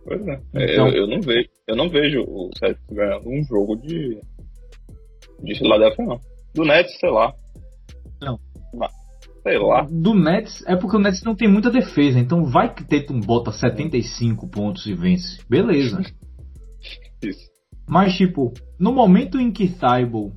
[0.04, 0.42] Pois é.
[0.56, 4.20] é então, eu, eu, não vejo, eu não vejo o Celtics ganhando um jogo de.
[5.42, 6.20] de Philadelphia, não.
[6.54, 7.34] Do Nets, sei lá.
[8.22, 8.38] Não.
[9.42, 9.88] Sei lá.
[9.90, 13.54] Do Nets é porque o Nets não tem muita defesa, então vai que Tatum bota
[13.54, 15.42] 75 pontos e vence.
[15.48, 16.02] Beleza.
[17.24, 17.51] Isso.
[17.92, 20.34] Mas tipo, no momento em que Thibault,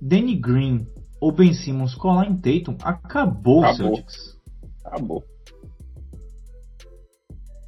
[0.00, 0.84] Danny Green
[1.20, 3.92] ou Ben Simmons colar em Tatum, acabou, acabou.
[3.92, 4.36] o Celtics.
[4.84, 5.22] Acabou.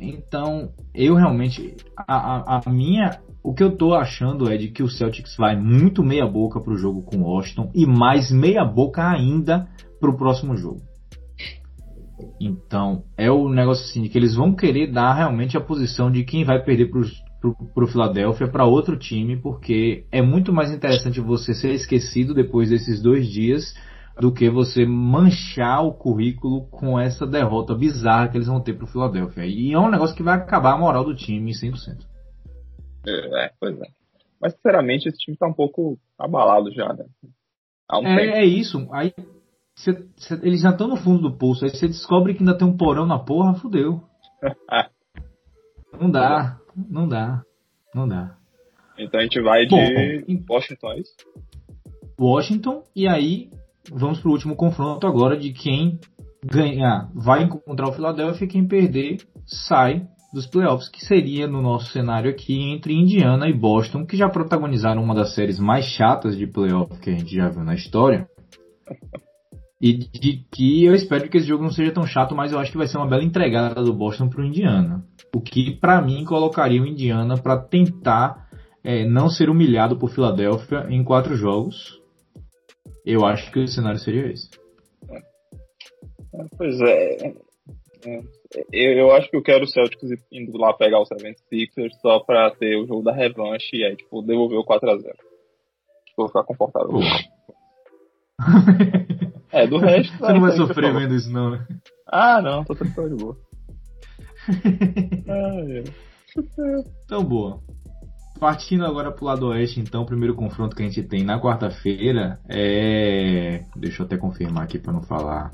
[0.00, 1.76] Então, eu realmente.
[1.96, 3.20] A, a, a, minha.
[3.40, 6.76] O que eu tô achando é de que o Celtics vai muito meia boca pro
[6.76, 9.68] jogo com o Washington e mais meia boca ainda
[10.00, 10.80] para o próximo jogo.
[12.40, 16.24] Então, é o negócio assim, de que eles vão querer dar realmente a posição de
[16.24, 16.90] quem vai perder
[17.52, 22.70] para o Philadelphia para outro time, porque é muito mais interessante você ser esquecido depois
[22.70, 23.74] desses dois dias
[24.18, 28.84] do que você manchar o currículo com essa derrota bizarra que eles vão ter para
[28.84, 29.44] o Philadelphia.
[29.44, 32.06] E é um negócio que vai acabar a moral do time 100%.
[33.06, 33.86] É, pois é.
[34.40, 37.04] Mas, sinceramente, esse time está um pouco abalado já, né?
[37.92, 38.88] Um é, é, isso.
[38.92, 39.12] Aí
[39.76, 41.64] Cê, cê, eles já estão no fundo do poço.
[41.64, 44.00] Aí você descobre que ainda tem um porão na porra, fudeu.
[46.00, 47.42] não dá, não dá,
[47.94, 48.36] não dá.
[48.98, 51.14] Então a gente vai de Bom, Washington, é isso?
[52.18, 53.50] Washington, e aí
[53.90, 55.98] vamos pro último confronto agora de quem
[56.44, 61.92] ganhar vai encontrar o Philadelphia e quem perder sai dos playoffs, que seria no nosso
[61.92, 66.46] cenário aqui entre Indiana e Boston, que já protagonizaram uma das séries mais chatas de
[66.46, 68.28] playoff que a gente já viu na história.
[69.84, 72.72] E de que eu espero que esse jogo não seja tão chato, mas eu acho
[72.72, 75.04] que vai ser uma bela entregada do Boston pro Indiana.
[75.36, 78.48] O que, para mim, colocaria o Indiana para tentar
[78.82, 82.00] é, não ser humilhado por Filadélfia em quatro jogos.
[83.04, 84.48] Eu acho que o cenário seria esse.
[86.56, 87.34] Pois é.
[88.72, 92.50] Eu, eu acho que eu quero o Celtics indo lá pegar o 76ers só pra
[92.52, 95.12] ter o jogo da revanche e aí, tipo, devolver o 4x0.
[96.16, 97.00] Vou ficar confortável.
[99.54, 100.16] é, do resto.
[100.18, 101.66] Você não vai sofrer vendo isso, não, né?
[102.10, 103.36] Ah, não, tô tranquilo de boa.
[107.04, 107.60] então, boa.
[108.40, 112.40] Partindo agora pro lado oeste, então, o primeiro confronto que a gente tem na quarta-feira
[112.48, 113.62] é.
[113.76, 115.52] Deixa eu até confirmar aqui para não falar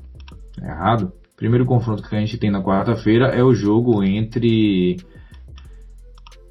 [0.61, 1.13] errado.
[1.37, 4.97] Primeiro confronto que a gente tem na quarta-feira é o jogo entre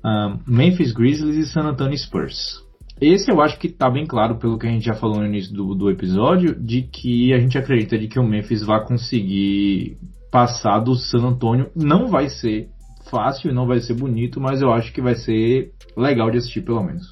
[0.06, 2.64] um, Memphis Grizzlies e San Antonio Spurs.
[3.02, 5.54] Esse eu acho que está bem claro pelo que a gente já falou no início
[5.54, 9.98] do, do episódio, de que a gente acredita de que o Memphis vai conseguir
[10.30, 11.72] passar do San Antonio.
[11.76, 12.70] Não vai ser
[13.10, 16.84] fácil, não vai ser bonito, mas eu acho que vai ser legal de assistir pelo
[16.84, 17.12] menos.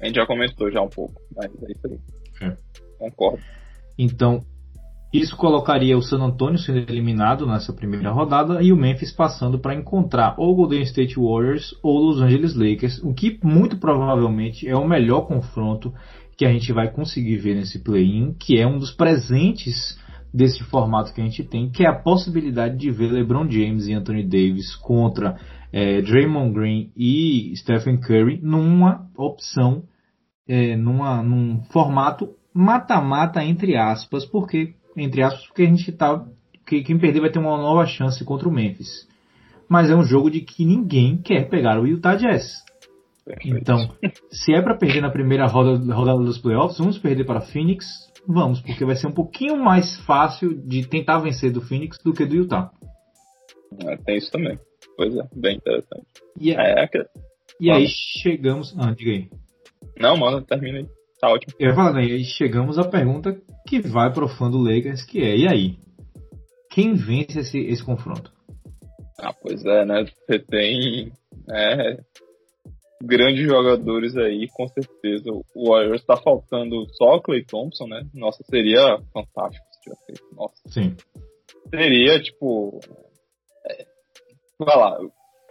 [0.00, 2.48] A gente já comentou já um pouco, mas é isso aí.
[2.48, 2.56] É.
[2.98, 3.42] Concordo.
[3.98, 4.40] Então,
[5.12, 9.74] isso colocaria o San Antonio sendo eliminado nessa primeira rodada e o Memphis passando para
[9.74, 14.86] encontrar ou Golden State Warriors ou Los Angeles Lakers, o que muito provavelmente é o
[14.86, 15.92] melhor confronto
[16.36, 19.98] que a gente vai conseguir ver nesse play-in, que é um dos presentes
[20.32, 23.92] desse formato que a gente tem, que é a possibilidade de ver LeBron James e
[23.92, 25.36] Anthony Davis contra
[25.72, 29.82] é, Draymond Green e Stephen Curry numa opção,
[30.48, 36.24] é, numa, num formato mata-mata entre aspas, porque entre aspas, porque a gente tá.
[36.66, 39.08] Que quem perder vai ter uma nova chance contra o Memphis.
[39.68, 42.64] Mas é um jogo de que ninguém quer pegar o Utah Jazz.
[43.44, 43.94] Então,
[44.30, 47.86] se é para perder na primeira roda, rodada dos playoffs, vamos perder para Phoenix,
[48.26, 52.26] vamos, porque vai ser um pouquinho mais fácil de tentar vencer do Phoenix do que
[52.26, 52.70] do Utah.
[53.84, 54.58] É, tem isso também.
[54.96, 56.06] Pois é, bem interessante.
[56.38, 57.04] E, é, é que...
[57.60, 58.74] e aí chegamos.
[58.78, 59.28] Ah, diga aí.
[59.98, 60.88] Não, mano, termina aí.
[61.20, 61.54] Tá ótimo.
[61.58, 63.36] Né, e aí chegamos à pergunta
[63.68, 65.76] que vai pro fã do Lakers, que é, e aí?
[66.70, 68.32] Quem vence esse, esse confronto?
[69.18, 70.04] Ah, pois é, né?
[70.04, 71.12] Você tem
[71.50, 71.98] é,
[73.02, 75.30] grandes jogadores aí, com certeza.
[75.54, 78.02] O Warriors tá faltando só o Clay Thompson, né?
[78.14, 80.34] Nossa, seria fantástico se tivesse feito.
[80.34, 80.54] Nossa.
[80.68, 80.96] Sim.
[81.68, 82.80] Seria, tipo.
[83.66, 83.84] É,
[84.58, 84.98] vai lá.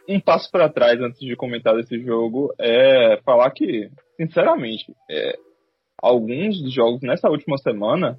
[0.07, 5.37] Um passo para trás antes de comentar desse jogo é falar que, sinceramente, é,
[6.01, 8.17] alguns dos jogos nessa última semana,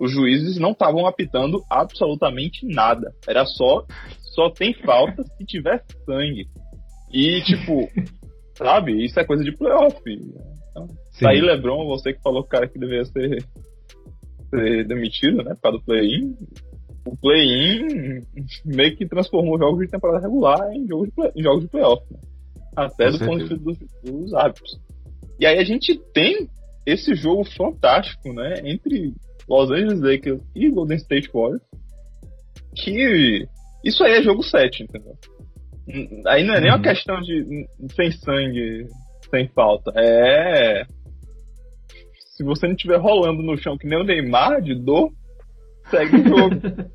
[0.00, 3.12] os juízes não estavam apitando absolutamente nada.
[3.26, 3.86] Era só
[4.34, 6.48] só tem falta se tiver sangue.
[7.12, 7.88] E tipo,
[8.58, 9.96] sabe, isso é coisa de playoff.
[10.06, 10.88] Então,
[11.24, 13.44] aí LeBron, você que falou que o cara que deveria ser,
[14.50, 16.34] ser demitido, né, por causa do play-in.
[17.06, 18.22] O play-in
[18.64, 22.02] meio que transformou jogos de temporada regular em jogos de, play, em jogos de playoff.
[22.10, 22.18] Né?
[22.76, 23.26] Até Com do certeza.
[23.26, 24.80] ponto de vista dos, dos árbitros.
[25.38, 26.48] E aí a gente tem
[26.86, 28.54] esse jogo fantástico, né?
[28.64, 29.12] Entre
[29.48, 31.62] Los Angeles Lakers e Golden State Warriors.
[32.76, 33.46] Que
[33.84, 35.14] isso aí é jogo 7, entendeu?
[36.26, 36.82] Aí não é nem uma uhum.
[36.82, 38.86] questão de sem sangue,
[39.30, 39.92] sem falta.
[39.96, 40.84] É.
[42.34, 45.10] Se você não estiver rolando no chão que nem o Neymar de dor,
[45.90, 46.54] segue o jogo.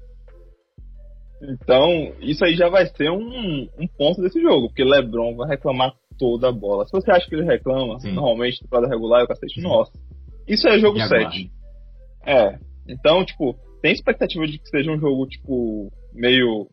[1.41, 5.93] então, isso aí já vai ser um, um ponto desse jogo, porque LeBron vai reclamar
[6.19, 6.85] toda a bola.
[6.85, 8.11] Se você acha que ele reclama, Sim.
[8.11, 9.91] normalmente, temporada regular, o cacete, nossa.
[10.47, 11.49] Isso é jogo 7.
[12.25, 12.59] É.
[12.87, 16.67] Então, tipo, tem expectativa de que seja um jogo, tipo, meio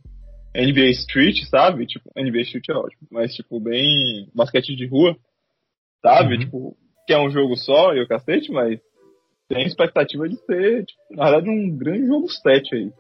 [0.55, 1.87] NBA Street, sabe?
[1.87, 5.17] Tipo, NBA Street é ótimo, mas, tipo, bem basquete de rua,
[6.03, 6.35] sabe?
[6.35, 6.41] Uhum.
[6.41, 8.81] Tipo, que é um jogo só e o cacete, mas
[9.49, 12.93] tem expectativa de ser, tipo, na verdade, um grande jogo 7 aí.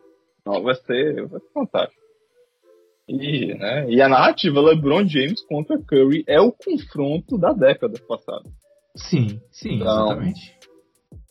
[0.46, 2.05] Não, vai ser, vai ser fantástico.
[3.08, 8.48] E, né, e a narrativa LeBron James contra Curry é o confronto da década passada.
[8.96, 10.58] Sim, sim, então, exatamente.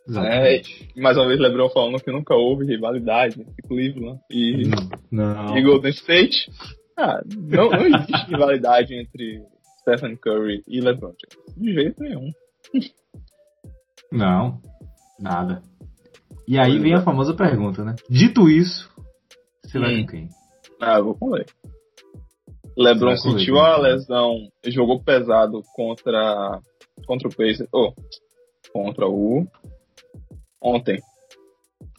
[0.08, 0.90] exatamente.
[0.96, 4.70] É, mais uma vez LeBron falando que nunca houve rivalidade entre Cleveland e,
[5.12, 5.58] não.
[5.58, 6.49] e Golden State.
[6.97, 9.43] Ah, não, não existe rivalidade entre
[9.82, 11.58] Stephen Curry e LeBron James.
[11.58, 12.32] De jeito nenhum.
[14.12, 14.62] Não,
[15.20, 15.62] nada.
[16.47, 17.95] E aí vem a famosa pergunta, né?
[18.10, 18.89] Dito isso,
[19.64, 20.30] você vai com quem?
[20.80, 21.47] Ah, eu vou com ele.
[22.78, 26.59] LeBron sentiu a lesão, jogou pesado contra
[27.05, 27.93] contra o Pacers, oh,
[28.73, 29.45] contra o
[30.61, 30.99] ontem.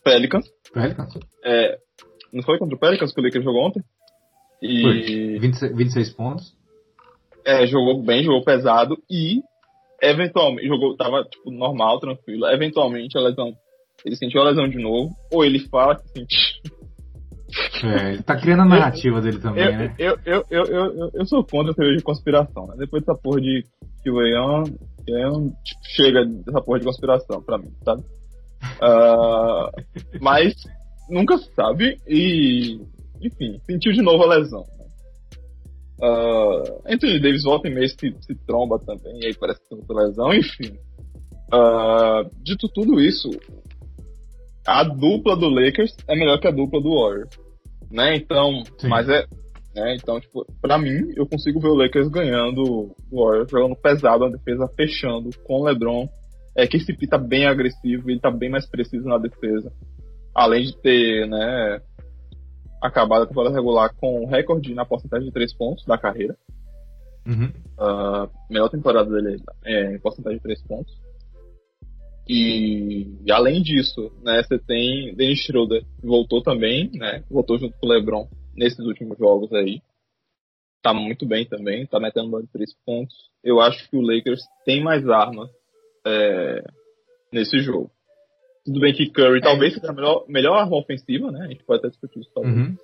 [0.04, 0.46] Pelicans.
[0.72, 1.14] Pelicans.
[1.44, 1.78] É,
[2.32, 3.82] não foi contra o Pelicans que o Lakers jogou ontem?
[4.62, 5.38] E foi.
[5.38, 6.56] 26, 26 pontos.
[7.44, 9.40] É, jogou bem, jogou pesado e
[10.02, 12.46] eventualmente jogou tava tipo normal, tranquilo.
[12.46, 13.56] Eventualmente a lesão
[14.04, 16.75] ele sentiu a lesão de novo, ou ele fala que sentiu.
[17.82, 19.94] É, tá criando a narrativa eu, dele também, eu, né?
[19.98, 22.74] Eu, eu, eu, eu, eu, sou contra a teoria de conspiração, né?
[22.78, 23.64] Depois dessa porra de
[24.02, 24.64] que o Leão
[25.64, 28.02] tipo, chega dessa porra de conspiração pra mim, sabe?
[28.82, 29.70] Uh,
[30.20, 30.54] mas
[31.08, 32.80] nunca se sabe e,
[33.22, 34.64] enfim, sentiu de novo a lesão.
[34.78, 34.86] Né?
[36.02, 39.96] Uh, Anthony Davis volta em mês se, se tromba também, e aí parece que tem
[39.96, 40.76] lesão, enfim.
[41.52, 43.30] Uh, dito tudo isso,
[44.66, 47.45] a dupla do Lakers é melhor que a dupla do Warriors,
[47.90, 48.16] né?
[48.16, 48.88] Então, Sim.
[48.88, 49.24] mas é,
[49.76, 49.94] né?
[49.94, 54.30] Então, tipo, para mim, eu consigo ver o Lakers ganhando o Warriors jogando pesado, a
[54.30, 56.08] defesa fechando com o LeBron.
[56.56, 59.70] É que esse P tá bem agressivo, ele tá bem mais preciso na defesa.
[60.34, 61.80] Além de ter, né,
[62.82, 66.34] acabado a temporada regular com um recorde na porcentagem de três pontos da carreira.
[67.26, 67.52] Uhum.
[67.78, 70.94] Uh, melhor temporada dele é, em porcentagem de três pontos.
[72.28, 77.78] E, e, além disso, né, você tem Dennis Schroeder, que voltou também, né, voltou junto
[77.78, 79.80] com o LeBron nesses últimos jogos aí.
[80.82, 83.14] Tá muito bem também, tá metendo bola de três pontos.
[83.42, 85.50] Eu acho que o Lakers tem mais armas
[86.04, 86.64] é,
[87.32, 87.90] nesse jogo.
[88.64, 89.42] Tudo bem que Curry é.
[89.42, 91.44] talvez seja a melhor, melhor arma ofensiva, né?
[91.44, 92.56] A gente pode até discutir isso talvez.
[92.56, 92.76] Uhum.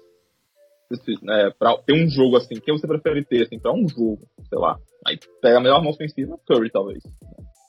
[1.30, 4.59] É, pra ter um jogo assim, quem você prefere ter, assim, pra um jogo, sei
[4.59, 4.78] lá.
[5.07, 7.03] Aí pega a melhor arma ofensiva, Curry talvez.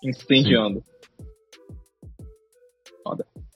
[0.04, 0.82] Incendiando.
[0.82, 0.93] Sim.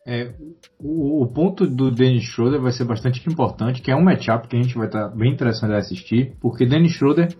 [0.09, 0.33] É,
[0.79, 4.55] o, o, ponto do Dennis Schroeder vai ser bastante importante, que é um matchup que
[4.55, 7.35] a gente vai estar tá bem interessante a assistir, porque Dennis Schroeder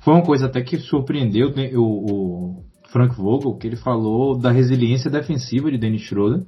[0.00, 5.08] foi uma coisa até que surpreendeu o, o Frank Vogel, que ele falou da resiliência
[5.08, 6.44] defensiva de Dennis Schroeder,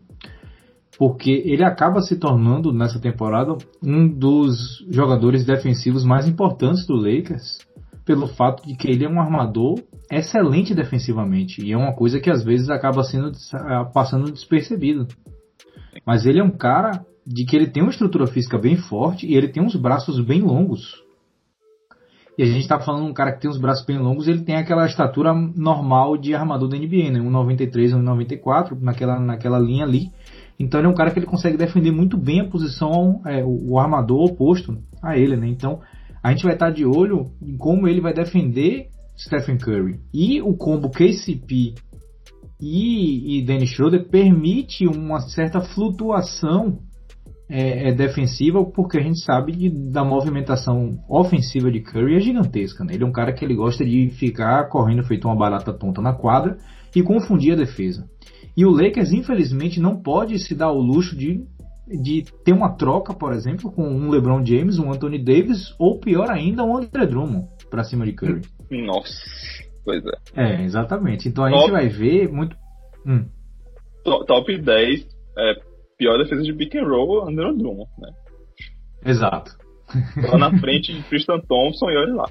[0.98, 7.58] porque ele acaba se tornando nessa temporada um dos jogadores defensivos mais importantes do Lakers,
[8.04, 9.76] pelo fato de que ele é um armador
[10.10, 13.30] excelente defensivamente, e é uma coisa que às vezes acaba sendo
[13.94, 15.06] passando despercebido.
[16.06, 19.36] Mas ele é um cara de que ele tem uma estrutura física bem forte e
[19.36, 21.02] ele tem uns braços bem longos.
[22.38, 24.42] E a gente está falando de um cara que tem os braços bem longos, ele
[24.42, 27.20] tem aquela estatura normal de armador da NBA, né?
[27.20, 30.10] 1,93, 1,94, naquela, naquela linha ali.
[30.58, 33.72] Então ele é um cara que ele consegue defender muito bem a posição, é, o,
[33.72, 35.48] o, armador oposto a ele, né?
[35.48, 35.80] Então
[36.22, 38.88] a gente vai estar tá de olho em como ele vai defender
[39.18, 40.00] Stephen Curry.
[40.12, 41.74] E o combo KCP
[42.60, 46.78] e, e Dennis Schroeder permite uma certa flutuação
[47.48, 52.84] é, é, defensiva, porque a gente sabe de, da movimentação ofensiva de Curry é gigantesca.
[52.84, 52.94] Né?
[52.94, 56.12] Ele é um cara que ele gosta de ficar correndo feito uma barata tonta na
[56.12, 56.58] quadra
[56.94, 58.08] e confundir a defesa.
[58.56, 61.44] E o Lakers, infelizmente, não pode se dar o luxo de,
[61.88, 66.30] de ter uma troca, por exemplo, com um LeBron James, um Anthony Davis, ou pior
[66.30, 68.42] ainda, um Andre Drummond para cima de Curry.
[68.70, 69.69] Nossa.
[70.34, 70.42] É.
[70.42, 71.28] É, exatamente.
[71.28, 72.56] Então a top, gente vai ver muito.
[73.06, 73.26] Hum.
[74.04, 75.54] Top 10 é,
[75.98, 78.10] pior defesa de pick and roll, Andrew Drummond, né?
[79.04, 79.52] Exato.
[80.30, 82.30] Lá na frente de Tristan Thompson e olha lá.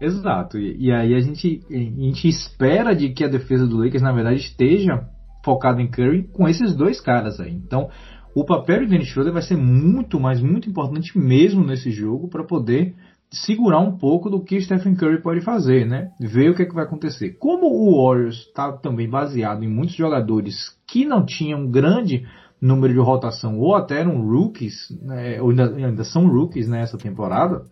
[0.00, 0.58] Exato.
[0.58, 4.12] E, e, aí a gente, a gente espera de que a defesa do Lakers, na
[4.12, 5.08] verdade, esteja
[5.44, 7.52] focada em Curry com esses dois caras aí.
[7.52, 7.88] Então,
[8.34, 12.44] o papel de Dennis Schroeder vai ser muito, mas muito importante mesmo nesse jogo para
[12.44, 12.94] poder
[13.30, 16.10] segurar um pouco do que Stephen Curry pode fazer, né?
[16.20, 17.36] Ver o que, é que vai acontecer.
[17.38, 22.26] Como o Warriors está também baseado em muitos jogadores que não tinham grande
[22.60, 27.62] número de rotação ou até eram rookies, né, ou ainda, ainda, são rookies nessa temporada,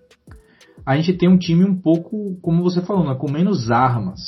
[0.85, 4.21] a gente tem um time um pouco, como você falou, né, com menos armas.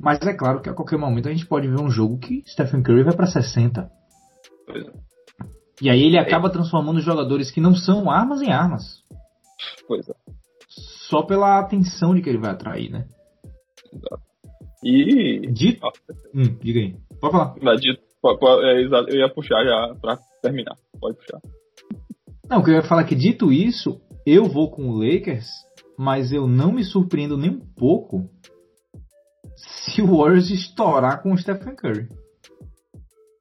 [0.00, 2.82] Mas é claro que a qualquer momento a gente pode ver um jogo que Stephen
[2.82, 3.90] Curry vai para 60.
[5.82, 9.03] E aí ele acaba transformando os jogadores que não são armas em armas
[9.86, 10.14] coisa.
[11.08, 13.06] Só pela atenção de que ele vai atrair, né?
[13.92, 14.22] Exato.
[14.82, 15.46] E.
[15.52, 15.86] Dito.
[16.34, 16.96] Hum, diga aí.
[17.20, 17.76] Pode falar.
[17.76, 18.02] Dito,
[18.62, 20.76] é, eu ia puxar já pra terminar.
[21.00, 21.40] Pode puxar.
[22.48, 25.48] Não, o que eu ia falar é que dito isso, eu vou com o Lakers,
[25.98, 28.28] mas eu não me surpreendo nem um pouco
[29.56, 32.08] se o Warriors estourar com o Stephen Curry.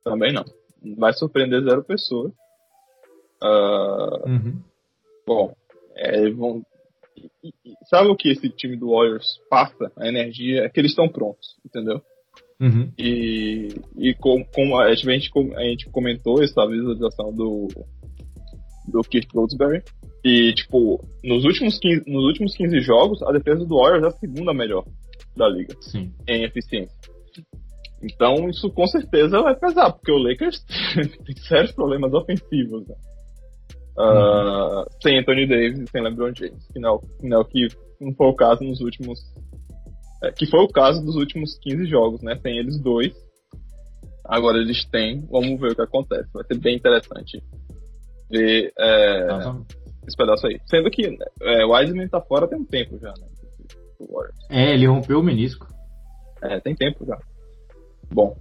[0.03, 0.43] Também não.
[0.97, 2.31] Vai surpreender zero pessoas.
[3.43, 4.63] Uh, uhum.
[5.25, 5.53] Bom,
[5.95, 6.63] é, vão,
[7.89, 9.91] sabe o que esse time do Warriors passa?
[9.97, 12.01] A energia é que eles estão prontos, entendeu?
[12.59, 12.91] Uhum.
[12.97, 17.67] E, e como, como a, gente, a gente comentou essa visualização do,
[18.87, 19.83] do Keith Goldsberry,
[20.23, 24.19] e tipo, nos últimos, 15, nos últimos 15 jogos, a defesa do Warriors é a
[24.19, 24.85] segunda melhor
[25.35, 26.13] da liga Sim.
[26.27, 26.97] em eficiência.
[28.01, 30.63] Então isso com certeza vai pesar, porque o Lakers
[31.25, 32.87] tem sérios problemas ofensivos.
[32.87, 32.95] Né?
[33.97, 37.67] Uh, sem Anthony Davis e sem LeBron James, que não, que não, que
[38.01, 39.19] não foi o caso nos últimos.
[40.23, 42.37] É, que foi o caso dos últimos 15 jogos, né?
[42.41, 43.13] Sem eles dois.
[44.25, 46.29] Agora eles têm, vamos ver o que acontece.
[46.33, 47.43] Vai ser bem interessante
[48.29, 49.61] ver é, tá,
[50.07, 50.59] esse pedaço aí.
[50.65, 51.05] Sendo que
[51.41, 53.27] é, o Wiseman tá fora tem um tempo já, né?
[54.49, 55.67] É, ele rompeu o menisco.
[56.41, 57.17] É, tem tempo já.
[58.11, 58.35] Bom.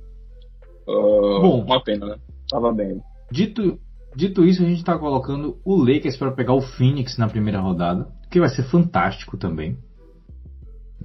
[0.88, 1.64] Uh, Bom.
[1.64, 2.16] Uma pena, né?
[2.50, 3.00] Tava bem.
[3.30, 3.78] Dito,
[4.14, 8.08] dito isso, a gente tá colocando o Lakers para pegar o Phoenix na primeira rodada,
[8.30, 9.76] que vai ser fantástico também.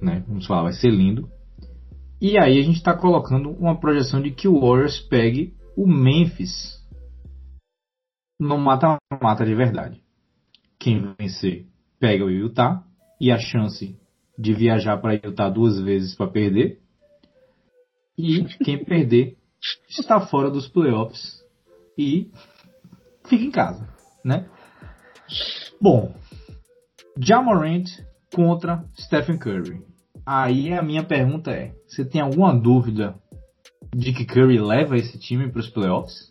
[0.00, 0.24] Né?
[0.26, 1.28] Vamos falar, vai ser lindo.
[2.20, 6.78] E aí a gente está colocando uma projeção de que o Warriors pegue o Memphis
[8.38, 10.02] no mata-mata de verdade.
[10.78, 11.66] Quem vencer
[11.98, 12.84] pega o Utah
[13.20, 13.96] e a chance
[14.38, 16.80] de viajar para Utah duas vezes para perder.
[18.16, 19.36] E quem perder
[19.88, 21.42] está fora dos playoffs
[21.96, 22.30] e
[23.28, 23.88] fica em casa,
[24.24, 24.48] né?
[25.80, 26.14] Bom,
[27.20, 27.84] Jamorant
[28.34, 29.82] contra Stephen Curry.
[30.26, 33.14] Aí a minha pergunta é: você tem alguma dúvida
[33.94, 36.28] de que Curry leva esse time para os playoffs?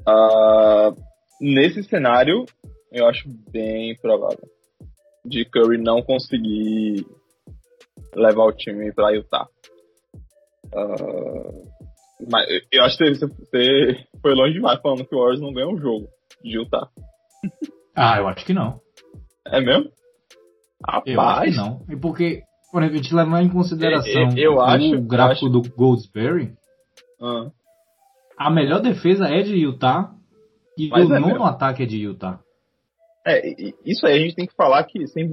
[0.00, 0.96] Uh,
[1.40, 2.44] nesse cenário,
[2.90, 4.48] eu acho bem provável
[5.24, 7.06] de Curry não conseguir
[8.14, 9.46] levar o time para Utah.
[10.74, 11.68] Uh,
[12.28, 15.78] mas eu acho que você, foi longe demais falando que o Warriors não ganha um
[15.78, 16.08] jogo
[16.42, 16.88] de Utah.
[17.92, 18.80] Ah, eu acho que não.
[19.44, 19.90] É mesmo?
[20.86, 21.06] Rapaz.
[21.06, 21.84] Eu acho que não.
[21.90, 25.46] E porque, por exemplo, a gente levar em consideração eu, eu, eu acho, o gráfico
[25.46, 25.52] acho...
[25.52, 26.54] do Goldsberry,
[27.20, 27.50] ah.
[28.38, 30.14] a melhor defesa é de Utah
[30.78, 31.44] e Mas o é nono mesmo.
[31.44, 32.40] ataque é de Utah.
[33.26, 33.42] É,
[33.84, 35.28] isso aí a gente tem que falar que sem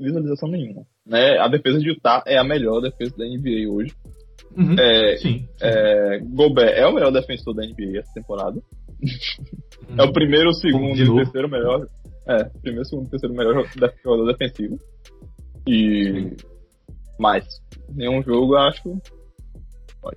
[0.00, 0.86] visualização nenhuma.
[1.04, 1.36] Né?
[1.38, 3.94] A defesa de Utah é a melhor defesa da NBA hoje.
[4.56, 5.48] Uhum, é, sim, sim.
[5.60, 8.60] É, Gobert é o melhor defensor da NBA essa temporada.
[9.88, 9.96] Uhum.
[9.96, 11.86] é o primeiro, o segundo e o terceiro melhor.
[12.26, 13.64] É, primeiro, segundo, terceiro melhor
[14.04, 14.78] jogador defensivo.
[15.66, 16.36] E.
[17.18, 17.44] Mais.
[17.94, 19.00] Nenhum jogo, eu acho.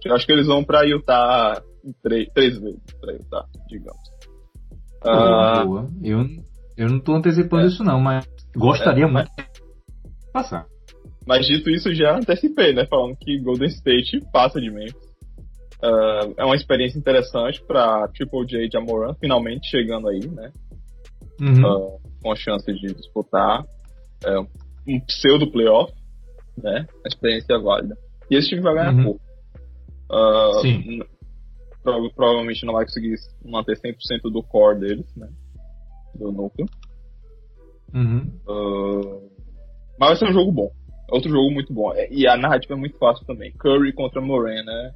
[0.05, 1.61] Eu acho que eles vão pra Utah
[2.03, 4.01] três, três vezes pra Utah, digamos.
[5.03, 5.89] Boa, uh, boa.
[6.03, 6.25] Eu,
[6.77, 8.25] eu não tô antecipando é, isso, não, mas
[8.55, 10.65] gostaria é, muito de passar.
[11.25, 12.85] Mas dito isso, já antecipei, né?
[12.87, 15.11] Falando que Golden State passa de Memphis.
[15.83, 20.51] Uh, é uma experiência interessante para Triple J de Amoran, finalmente chegando aí, né?
[21.39, 21.65] Uhum.
[21.65, 24.47] Uh, com a chance de disputar uh,
[24.87, 25.91] um pseudo playoff,
[26.55, 26.85] né?
[27.03, 27.97] A experiência é válida.
[28.29, 29.03] E esse time vai ganhar uhum.
[29.03, 29.21] pouco.
[30.61, 30.99] Sim.
[31.83, 33.95] Pro provavelmente não vai conseguir manter 100%
[34.31, 35.29] do core deles, né?
[36.13, 36.67] Do núcleo.
[37.93, 38.31] Uhum.
[39.99, 40.71] mas vai ser um jogo bom.
[41.11, 41.93] Outro jogo muito bom.
[42.09, 43.51] E a narrativa é muito fácil também.
[43.57, 44.91] Curry contra Moran, né?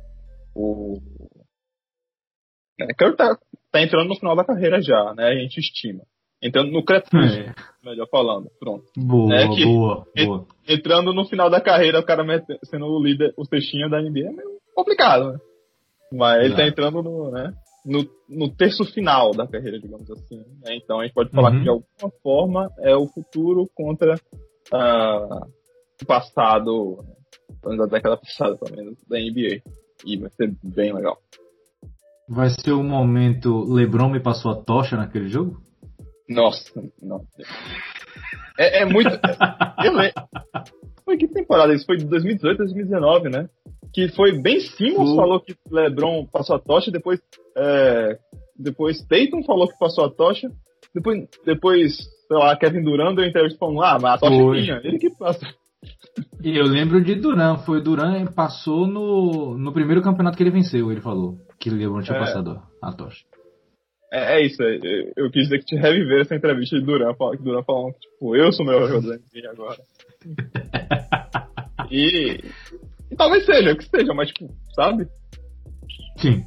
[0.56, 1.00] O...
[2.80, 3.38] É, Curry tá,
[3.72, 5.28] tá entrando no final da carreira já, né?
[5.28, 6.04] A gente estima.
[6.42, 7.54] Entrando no crepúsculo, é.
[7.84, 8.50] melhor falando.
[8.60, 8.86] Pronto.
[8.98, 10.48] Boa, é que, boa, boa.
[10.68, 12.24] Entrando no final da carreira, o cara
[12.64, 15.40] sendo o líder, o cestinho da NBA é meio complicado, né?
[16.14, 17.52] Mas ele tá entrando no, né,
[17.86, 20.38] no, no terço final da carreira, digamos assim.
[20.38, 20.76] Né?
[20.76, 21.58] Então a gente pode falar uhum.
[21.58, 25.65] que de alguma forma é o futuro contra uh, o
[26.06, 27.06] passado,
[27.64, 27.78] né?
[27.78, 29.62] da década passada, pelo menos, da NBA.
[30.06, 31.18] E vai ser bem legal.
[32.28, 35.62] Vai ser o momento LeBron me passou a tocha naquele jogo?
[36.28, 37.22] Nossa, não.
[38.58, 39.10] É, é muito.
[39.10, 39.94] eu.
[41.04, 41.74] Foi que temporada?
[41.74, 43.48] Isso foi de 2018, 2019, né?
[43.94, 45.16] Que foi bem Simmons uh.
[45.16, 47.22] falou que LeBron passou a tocha, depois.
[47.56, 48.18] É,
[48.58, 50.50] depois Tatum falou que passou a tocha,
[50.94, 54.82] depois, depois sei lá, Kevin Durant deu entrevista falando, ah, mas a tocha é minha,
[54.84, 55.46] ele que passa.
[56.46, 60.92] E eu lembro de Duran, foi Duran passou no, no primeiro campeonato que ele venceu,
[60.92, 62.20] ele falou que LeBron tinha é.
[62.20, 63.26] passado a tocha.
[64.14, 64.78] É, é isso, é,
[65.18, 68.36] eu quis dizer que te reviver essa entrevista de Duran, que Duran falando que, tipo,
[68.36, 69.82] eu sou o melhor jogador da NBA agora.
[71.90, 72.40] e,
[73.10, 75.08] e, talvez seja, que seja, mas, tipo, sabe?
[76.18, 76.44] Sim.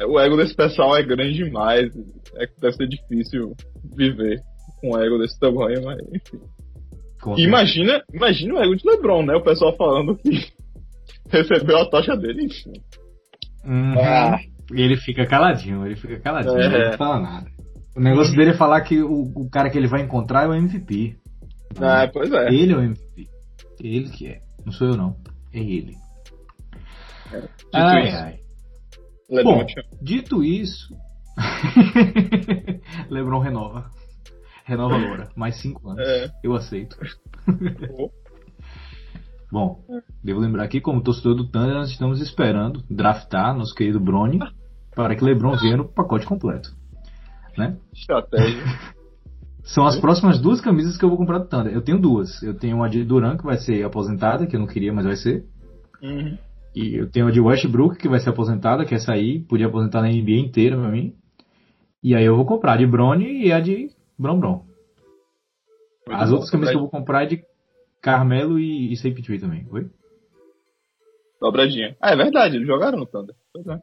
[0.00, 1.94] É, o ego desse pessoal é grande demais,
[2.34, 3.54] é, deve ser difícil
[3.96, 4.40] viver
[4.80, 6.40] com um ego desse tamanho, mas, enfim.
[7.36, 9.34] Imagina, imagina o ego de LeBron, né?
[9.34, 10.30] O pessoal falando que
[11.28, 12.72] recebeu a tocha dele, enfim.
[13.64, 13.98] Uhum.
[13.98, 14.38] Ah.
[14.72, 16.66] E ele fica caladinho, ele fica caladinho, é.
[16.66, 17.50] ele não fala nada.
[17.96, 20.54] O negócio dele é falar que o, o cara que ele vai encontrar é o
[20.54, 21.16] MVP.
[21.80, 22.48] Ah, pois é.
[22.48, 23.28] Ele é o MVP.
[23.80, 24.40] Ele que é.
[24.64, 25.16] Não sou eu não.
[25.52, 25.96] É ele.
[27.32, 27.40] É.
[27.40, 28.16] Dito ai, isso.
[28.16, 28.38] ai.
[29.30, 29.66] Lebron Bom,
[30.00, 30.96] dito isso.
[33.10, 33.90] Lebron renova.
[34.68, 35.30] Renova Loura.
[35.34, 36.06] Mais cinco anos.
[36.06, 36.30] É.
[36.44, 36.98] Eu aceito.
[39.50, 39.82] Bom,
[40.22, 44.38] devo lembrar que, como torcedor do Thunder, nós estamos esperando draftar nosso querido Brony
[44.94, 46.76] para que LeBron venha no pacote completo.
[47.56, 47.78] Né?
[47.94, 48.62] Estratégia.
[49.64, 51.72] São as próximas duas camisas que eu vou comprar do Thunder.
[51.72, 52.42] Eu tenho duas.
[52.42, 55.16] Eu tenho uma de Duran, que vai ser aposentada, que eu não queria, mas vai
[55.16, 55.46] ser.
[56.02, 56.36] Uhum.
[56.74, 60.08] E eu tenho a de Westbrook, que vai ser aposentada, quer sair, podia aposentar na
[60.08, 61.14] NBA inteira pra mim.
[62.02, 63.88] E aí eu vou comprar a de Brony e a de
[64.18, 64.64] Bron Bron.
[66.10, 67.44] As outras camisas que eu vou comprar é de
[68.00, 69.90] Carmelo e, e CP3 também, oi?
[71.40, 71.96] Dobradinha.
[72.00, 73.34] Ah, é verdade, eles jogaram no Thunder.
[73.56, 73.78] É.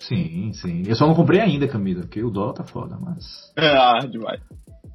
[0.00, 0.82] Sim, sim.
[0.86, 3.52] Eu só não comprei ainda a camisa, porque o dólar tá foda, mas.
[3.56, 4.40] Ah, demais.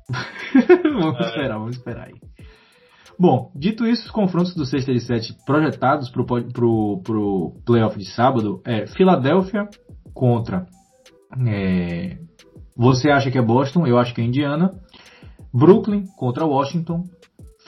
[0.84, 1.28] vamos é.
[1.28, 2.16] esperar, vamos esperar aí.
[3.18, 8.06] Bom, dito isso, os confrontos do sexta de 7 projetados pro, pro, pro playoff de
[8.06, 9.70] sábado é Filadélfia
[10.14, 10.66] contra.
[11.48, 12.18] É,
[12.76, 14.74] você acha que é Boston, eu acho que é Indiana.
[15.54, 17.04] Brooklyn contra Washington.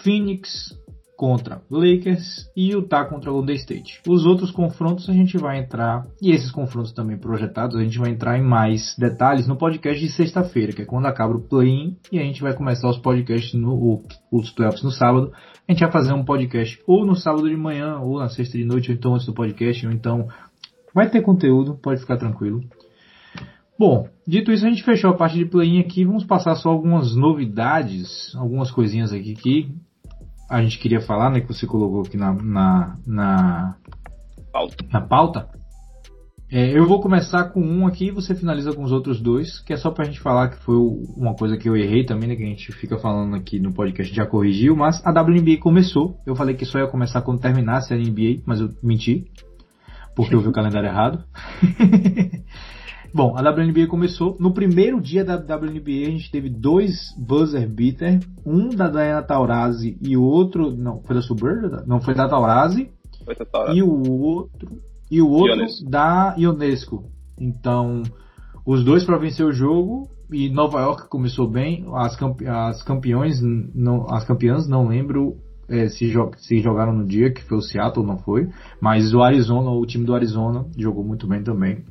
[0.04, 0.78] Phoenix
[1.16, 4.02] contra Lakers e Utah contra Golden State.
[4.08, 8.10] Os outros confrontos a gente vai entrar, e esses confrontos também projetados, a gente vai
[8.12, 12.20] entrar em mais detalhes no podcast de sexta-feira, que é quando acaba o play-in e
[12.20, 15.32] a gente vai começar os podcasts, no, os playoffs no sábado.
[15.68, 18.66] A gente vai fazer um podcast ou no sábado de manhã, ou na sexta de
[18.66, 20.28] noite, ou então antes do podcast, ou então
[20.94, 22.62] vai ter conteúdo, pode ficar tranquilo.
[23.78, 26.06] Bom, dito isso, a gente fechou a parte de play-in aqui.
[26.06, 29.76] Vamos passar só algumas novidades, algumas coisinhas aqui que
[30.50, 33.76] a gente queria falar, né, que você colocou aqui na, na, na
[34.52, 34.86] pauta.
[34.92, 35.50] Na pauta.
[36.52, 39.74] É, eu vou começar com um aqui e você finaliza com os outros dois, que
[39.74, 42.44] é só pra gente falar que foi uma coisa que eu errei também, né, que
[42.44, 46.16] a gente fica falando aqui no podcast já corrigiu, mas a WNBA começou.
[46.28, 49.26] Eu falei que só ia começar quando terminasse a NBA, mas eu menti,
[50.16, 51.24] porque eu vi o calendário errado.
[53.14, 54.36] Bom, a WNBA começou.
[54.40, 58.20] No primeiro dia da WNBA, a gente teve dois buzzer beater.
[58.44, 60.76] Um da Diana Taurasi e o outro.
[60.76, 61.84] Não, foi da Suburban?
[61.86, 62.90] Não, foi da Taurasi.
[63.24, 63.78] Foi da Taurasi.
[63.78, 64.70] E o outro.
[65.12, 65.90] E o outro Ionesco.
[65.90, 67.04] da Ionesco.
[67.40, 68.02] Então,
[68.66, 70.10] os dois para vencer o jogo.
[70.32, 71.86] E Nova York começou bem.
[71.94, 75.38] As, campe as campeões, não, as campeãs, não lembro
[75.70, 78.50] é, se, jo se, jogaram no dia, que foi o Seattle, não foi.
[78.82, 81.84] Mas o Arizona, o time do Arizona, jogou muito bem também.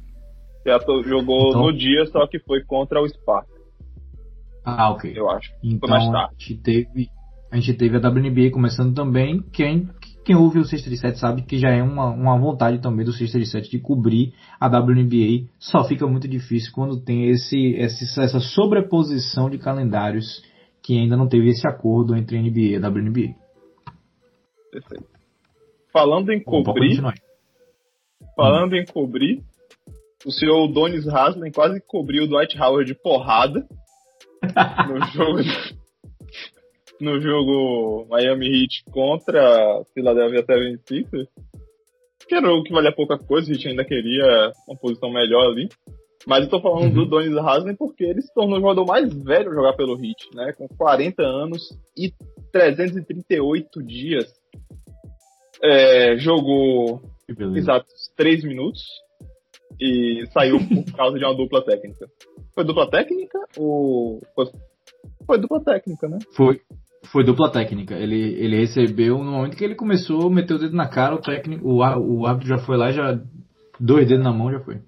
[0.62, 1.62] Seattle jogou então...
[1.62, 3.48] no dia, só que foi contra o Spark.
[4.64, 5.12] Ah, ok.
[5.14, 5.52] Eu acho.
[5.62, 6.34] Então, foi mais tarde.
[6.38, 7.08] A gente teve,
[7.50, 9.42] a gente teve a WNBA começando também.
[9.52, 9.88] Quem,
[10.24, 13.12] quem ouve o Sexta de 7 sabe que já é uma, uma vontade também do
[13.12, 15.48] Sexta de 7 de cobrir a WNBA.
[15.58, 20.42] Só fica muito difícil quando tem esse, esse, essa sobreposição de calendários
[20.82, 23.34] que ainda não teve esse acordo entre a NBA e a WNBA.
[24.70, 25.06] Perfeito.
[25.92, 27.02] Falando em cobrir.
[28.34, 29.42] Falando em cobrir,
[30.24, 33.66] o senhor Donis Haslem quase cobriu o Dwight Howard de porrada
[34.88, 35.40] no jogo
[37.00, 41.26] no jogo Miami Heat contra Philadelphia 76ers.
[42.28, 45.68] Que era o que valia pouca coisa, o Heat ainda queria uma posição melhor ali.
[46.24, 46.94] Mas eu tô falando uhum.
[46.94, 50.28] do Donis Haslem porque ele se tornou o jogador mais velho a jogar pelo Heat,
[50.32, 50.52] né?
[50.52, 51.60] Com 40 anos
[51.98, 52.12] e
[52.52, 54.32] 338 dias.
[55.60, 57.02] É, jogou
[57.56, 58.82] exatos 3 minutos
[59.80, 62.06] e saiu por causa de uma dupla técnica.
[62.54, 64.20] Foi dupla técnica ou.
[64.34, 64.46] Foi,
[65.26, 66.18] foi dupla técnica, né?
[66.36, 66.60] Foi.
[67.10, 67.94] Foi dupla técnica.
[67.94, 71.66] Ele, ele recebeu no momento que ele começou, meteu o dedo na cara, o técnico,
[71.66, 73.20] o, o árbitro já foi lá, já
[73.80, 74.80] dois dedos na mão já foi.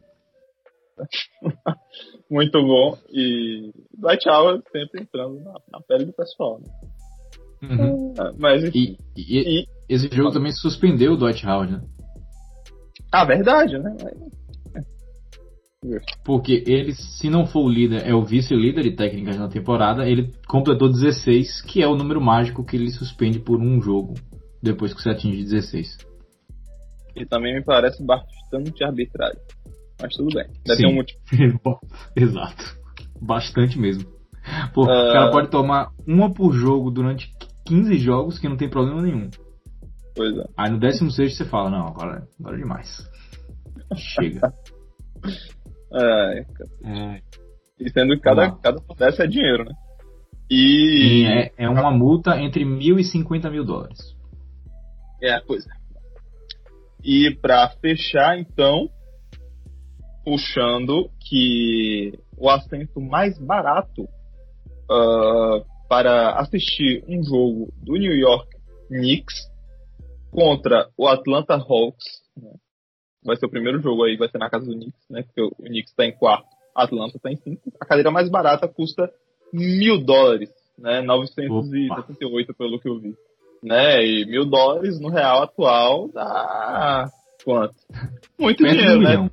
[2.31, 2.97] Muito bom.
[3.11, 6.61] E Dwight Howard sempre entrando na, na pele do pessoal.
[6.61, 6.67] Né?
[7.63, 8.15] Uhum.
[8.19, 8.65] É, mas.
[8.75, 11.81] E, e, e, esse jogo também suspendeu o Dwight Howard, né?
[13.13, 13.95] Ah, verdade, né?
[16.25, 20.31] Porque ele, se não for o líder, é o vice-líder de técnicas na temporada, ele
[20.49, 24.15] completou 16, que é o número mágico que ele suspende por um jogo,
[24.63, 25.99] depois que você atinge 16.
[27.17, 29.39] E também me parece bastante arbitrário.
[30.01, 30.47] Mas tudo bem.
[30.67, 30.83] Deve Sim.
[30.83, 31.81] ter um motivo.
[32.17, 32.77] Exato.
[33.21, 34.05] Bastante mesmo.
[34.73, 34.85] Pô, uh...
[34.85, 37.31] O cara pode tomar uma por jogo durante
[37.67, 39.29] 15 jogos que não tem problema nenhum.
[40.17, 40.45] Pois é.
[40.57, 43.09] Aí no 16 você fala, não, agora, agora é demais.
[43.97, 44.53] Chega.
[45.95, 46.47] É,
[46.85, 47.23] é.
[47.79, 49.73] E sendo que cada, cada dessa é dinheiro, né?
[50.51, 51.25] E.
[51.27, 53.99] é, é uma multa entre mil e cinquenta mil dólares.
[55.23, 55.71] É, pois é.
[57.03, 58.89] E para fechar, então,
[60.25, 64.03] puxando que o assento mais barato
[64.91, 68.49] uh, para assistir um jogo do New York
[68.89, 69.35] Knicks
[70.31, 72.05] contra o Atlanta Hawks,
[72.37, 72.51] né,
[73.25, 75.23] vai ser o primeiro jogo aí, vai ser na casa do Knicks, né?
[75.23, 77.73] Porque o Knicks está em quarto, a Atlanta está em quinto.
[77.81, 79.11] A cadeira mais barata custa
[79.53, 81.01] mil dólares, né?
[81.03, 82.59] 978 Opa.
[82.59, 83.15] pelo que eu vi.
[83.63, 84.05] Né?
[84.05, 87.09] E mil dólares no real atual dá
[87.45, 87.75] quanto?
[88.39, 89.19] Muito dinheiro, né?
[89.19, 89.31] Um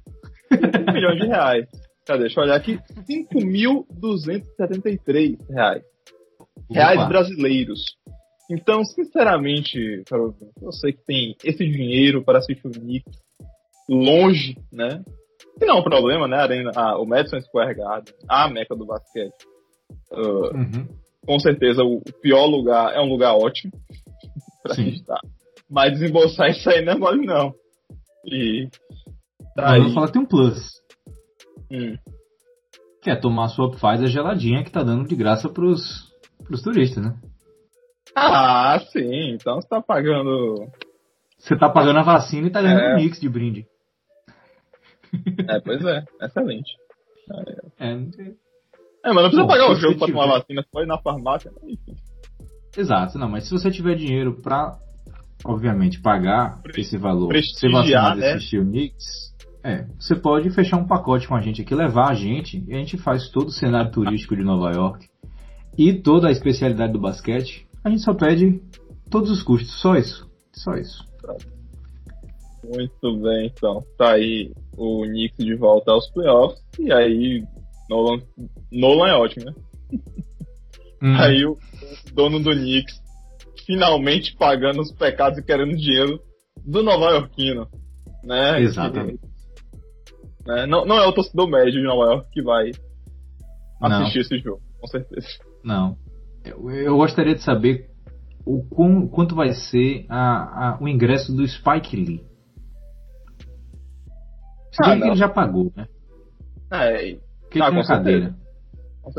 [0.93, 1.67] milhão de reais.
[2.05, 2.21] Cadê?
[2.21, 2.79] Deixa eu olhar aqui.
[3.09, 5.83] 5.273 reais.
[6.69, 7.83] Reais brasileiros.
[8.49, 10.03] Então, sinceramente,
[10.61, 13.21] eu sei que tem esse dinheiro para assistir o Knicks
[13.91, 15.03] longe, né?
[15.59, 16.37] Que não é um problema, né?
[16.37, 19.45] Arena, ah, o Madison Square Garden, a meca do basquete.
[20.11, 20.87] Uh, uhum.
[21.25, 23.71] Com certeza, o, pior lugar é um lugar ótimo
[24.63, 24.89] pra Sim.
[24.89, 25.19] estar.
[25.69, 27.53] Mas desembolsar isso aí não é mole, não.
[28.25, 28.67] E.
[29.55, 30.71] Tá Mas eu falar que tem um plus.
[31.71, 31.95] Hum.
[33.01, 36.11] Que é tomar a sua Pfizer geladinha que tá dando de graça pros,
[36.45, 37.15] pros turistas, né?
[38.15, 39.31] Ah, sim.
[39.33, 40.67] Então você tá pagando.
[41.37, 42.93] Você tá pagando a vacina e tá ganhando é.
[42.93, 43.65] um mix de brinde.
[45.49, 46.03] É, pois é.
[46.21, 46.71] Excelente.
[47.79, 50.19] É, é, é mas não precisa Bom, pagar o jogo pra tiver...
[50.19, 51.57] tomar vacina, só ir na farmácia, né?
[51.63, 51.95] enfim.
[52.77, 54.77] Exato, não, mas se você tiver dinheiro pra,
[55.43, 58.31] obviamente, pagar Pre esse valor, ser vacinado e né?
[58.33, 59.31] assistir o Knicks,
[59.63, 62.77] é, você pode fechar um pacote com a gente aqui, levar a gente, e a
[62.77, 65.07] gente faz todo o cenário turístico de Nova York
[65.77, 67.67] e toda a especialidade do basquete.
[67.83, 68.61] A gente só pede
[69.09, 70.29] todos os custos, só isso.
[70.53, 71.03] Só isso.
[72.63, 73.83] Muito bem, então.
[73.97, 76.61] Tá aí o Knicks de volta aos playoffs.
[76.79, 77.43] E aí,
[77.89, 78.21] Nolan,
[78.71, 79.53] Nolan é ótimo, né?
[81.03, 81.15] Hum.
[81.17, 81.57] Aí o
[82.13, 83.01] dono do Knicks
[83.65, 86.19] finalmente pagando os pecados e querendo dinheiro
[86.65, 87.67] do Nova Yorkino.
[88.23, 88.61] Né?
[88.61, 89.19] Exatamente.
[90.45, 90.65] Né?
[90.65, 92.71] Não, não é o torcedor médio de Nova York que vai
[93.81, 94.21] assistir não.
[94.21, 95.27] esse jogo, com certeza.
[95.63, 95.97] Não.
[96.43, 97.89] Eu, eu gostaria de saber
[98.45, 102.23] o com, quanto vai ser a, a, o ingresso do Spike Lee.
[104.71, 105.87] Se ah, que ele já pagou, né?
[106.71, 107.17] É,
[107.49, 108.35] que ah, tem a cadeira.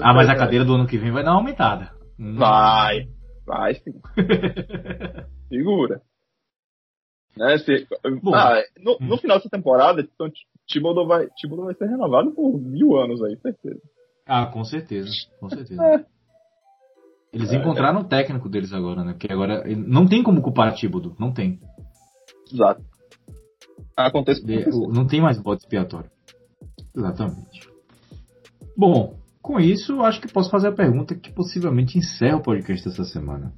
[0.00, 1.92] Ah, mas a cadeira do ano que vem vai dar uma aumentada.
[2.18, 3.09] Vai,
[3.46, 3.92] vai sim.
[5.48, 6.00] Segura.
[7.36, 7.86] Né, se,
[8.34, 10.30] ah, no, no, final dessa temporada, então,
[10.66, 13.80] Thibodeau vai, Thibodeau vai ser renovado por mil anos aí, certeza.
[14.26, 15.82] Ah, com certeza, com certeza.
[15.82, 16.05] É.
[17.32, 18.03] Eles é, encontraram é.
[18.03, 19.12] o técnico deles agora, né?
[19.12, 21.59] Porque agora não tem como culpar Thibodeau, não tem.
[22.53, 22.82] Exato.
[23.97, 24.45] Acontece.
[24.45, 26.11] De, não tem mais bode expiatório.
[26.97, 27.68] Exatamente.
[28.76, 33.05] Bom, com isso, acho que posso fazer a pergunta que possivelmente encerra o podcast dessa
[33.05, 33.53] semana.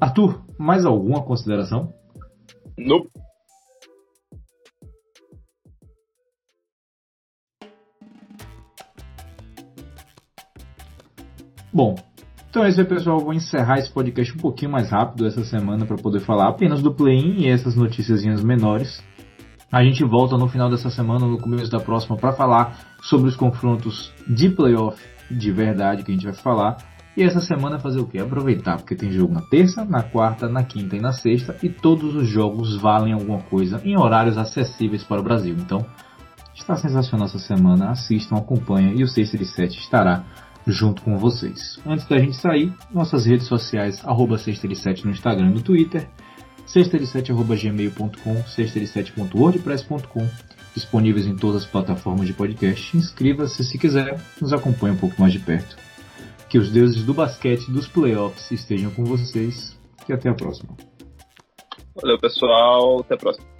[0.00, 1.92] Arthur, mais alguma consideração?
[2.78, 3.10] Nope.
[11.72, 11.94] Bom,
[12.48, 13.20] então é isso aí, pessoal.
[13.20, 16.94] vou encerrar esse podcast um pouquinho mais rápido essa semana para poder falar apenas do
[16.94, 19.04] play-in e essas noticiazinhas menores.
[19.76, 23.36] A gente volta no final dessa semana, no começo da próxima, para falar sobre os
[23.36, 24.98] confrontos de playoff
[25.30, 26.78] de verdade que a gente vai falar.
[27.14, 28.18] E essa semana fazer o quê?
[28.18, 32.14] Aproveitar, porque tem jogo na terça, na quarta, na quinta e na sexta, e todos
[32.14, 35.54] os jogos valem alguma coisa em horários acessíveis para o Brasil.
[35.58, 35.84] Então,
[36.54, 37.90] está sensacional essa semana.
[37.90, 40.24] Assistam, acompanhem e o 6 de 7 estará
[40.66, 41.78] junto com vocês.
[41.84, 46.08] Antes da gente sair, nossas redes sociais, arroba 637 no Instagram e no Twitter,
[46.66, 50.28] 637.gmail.com, 637.wordpress.com,
[50.74, 52.96] disponíveis em todas as plataformas de podcast.
[52.96, 55.76] Inscreva-se se quiser, nos acompanhe um pouco mais de perto.
[56.48, 59.76] Que os deuses do basquete dos playoffs estejam com vocês
[60.08, 60.76] e até a próxima.
[62.00, 63.00] Valeu, pessoal.
[63.00, 63.55] Até a próxima.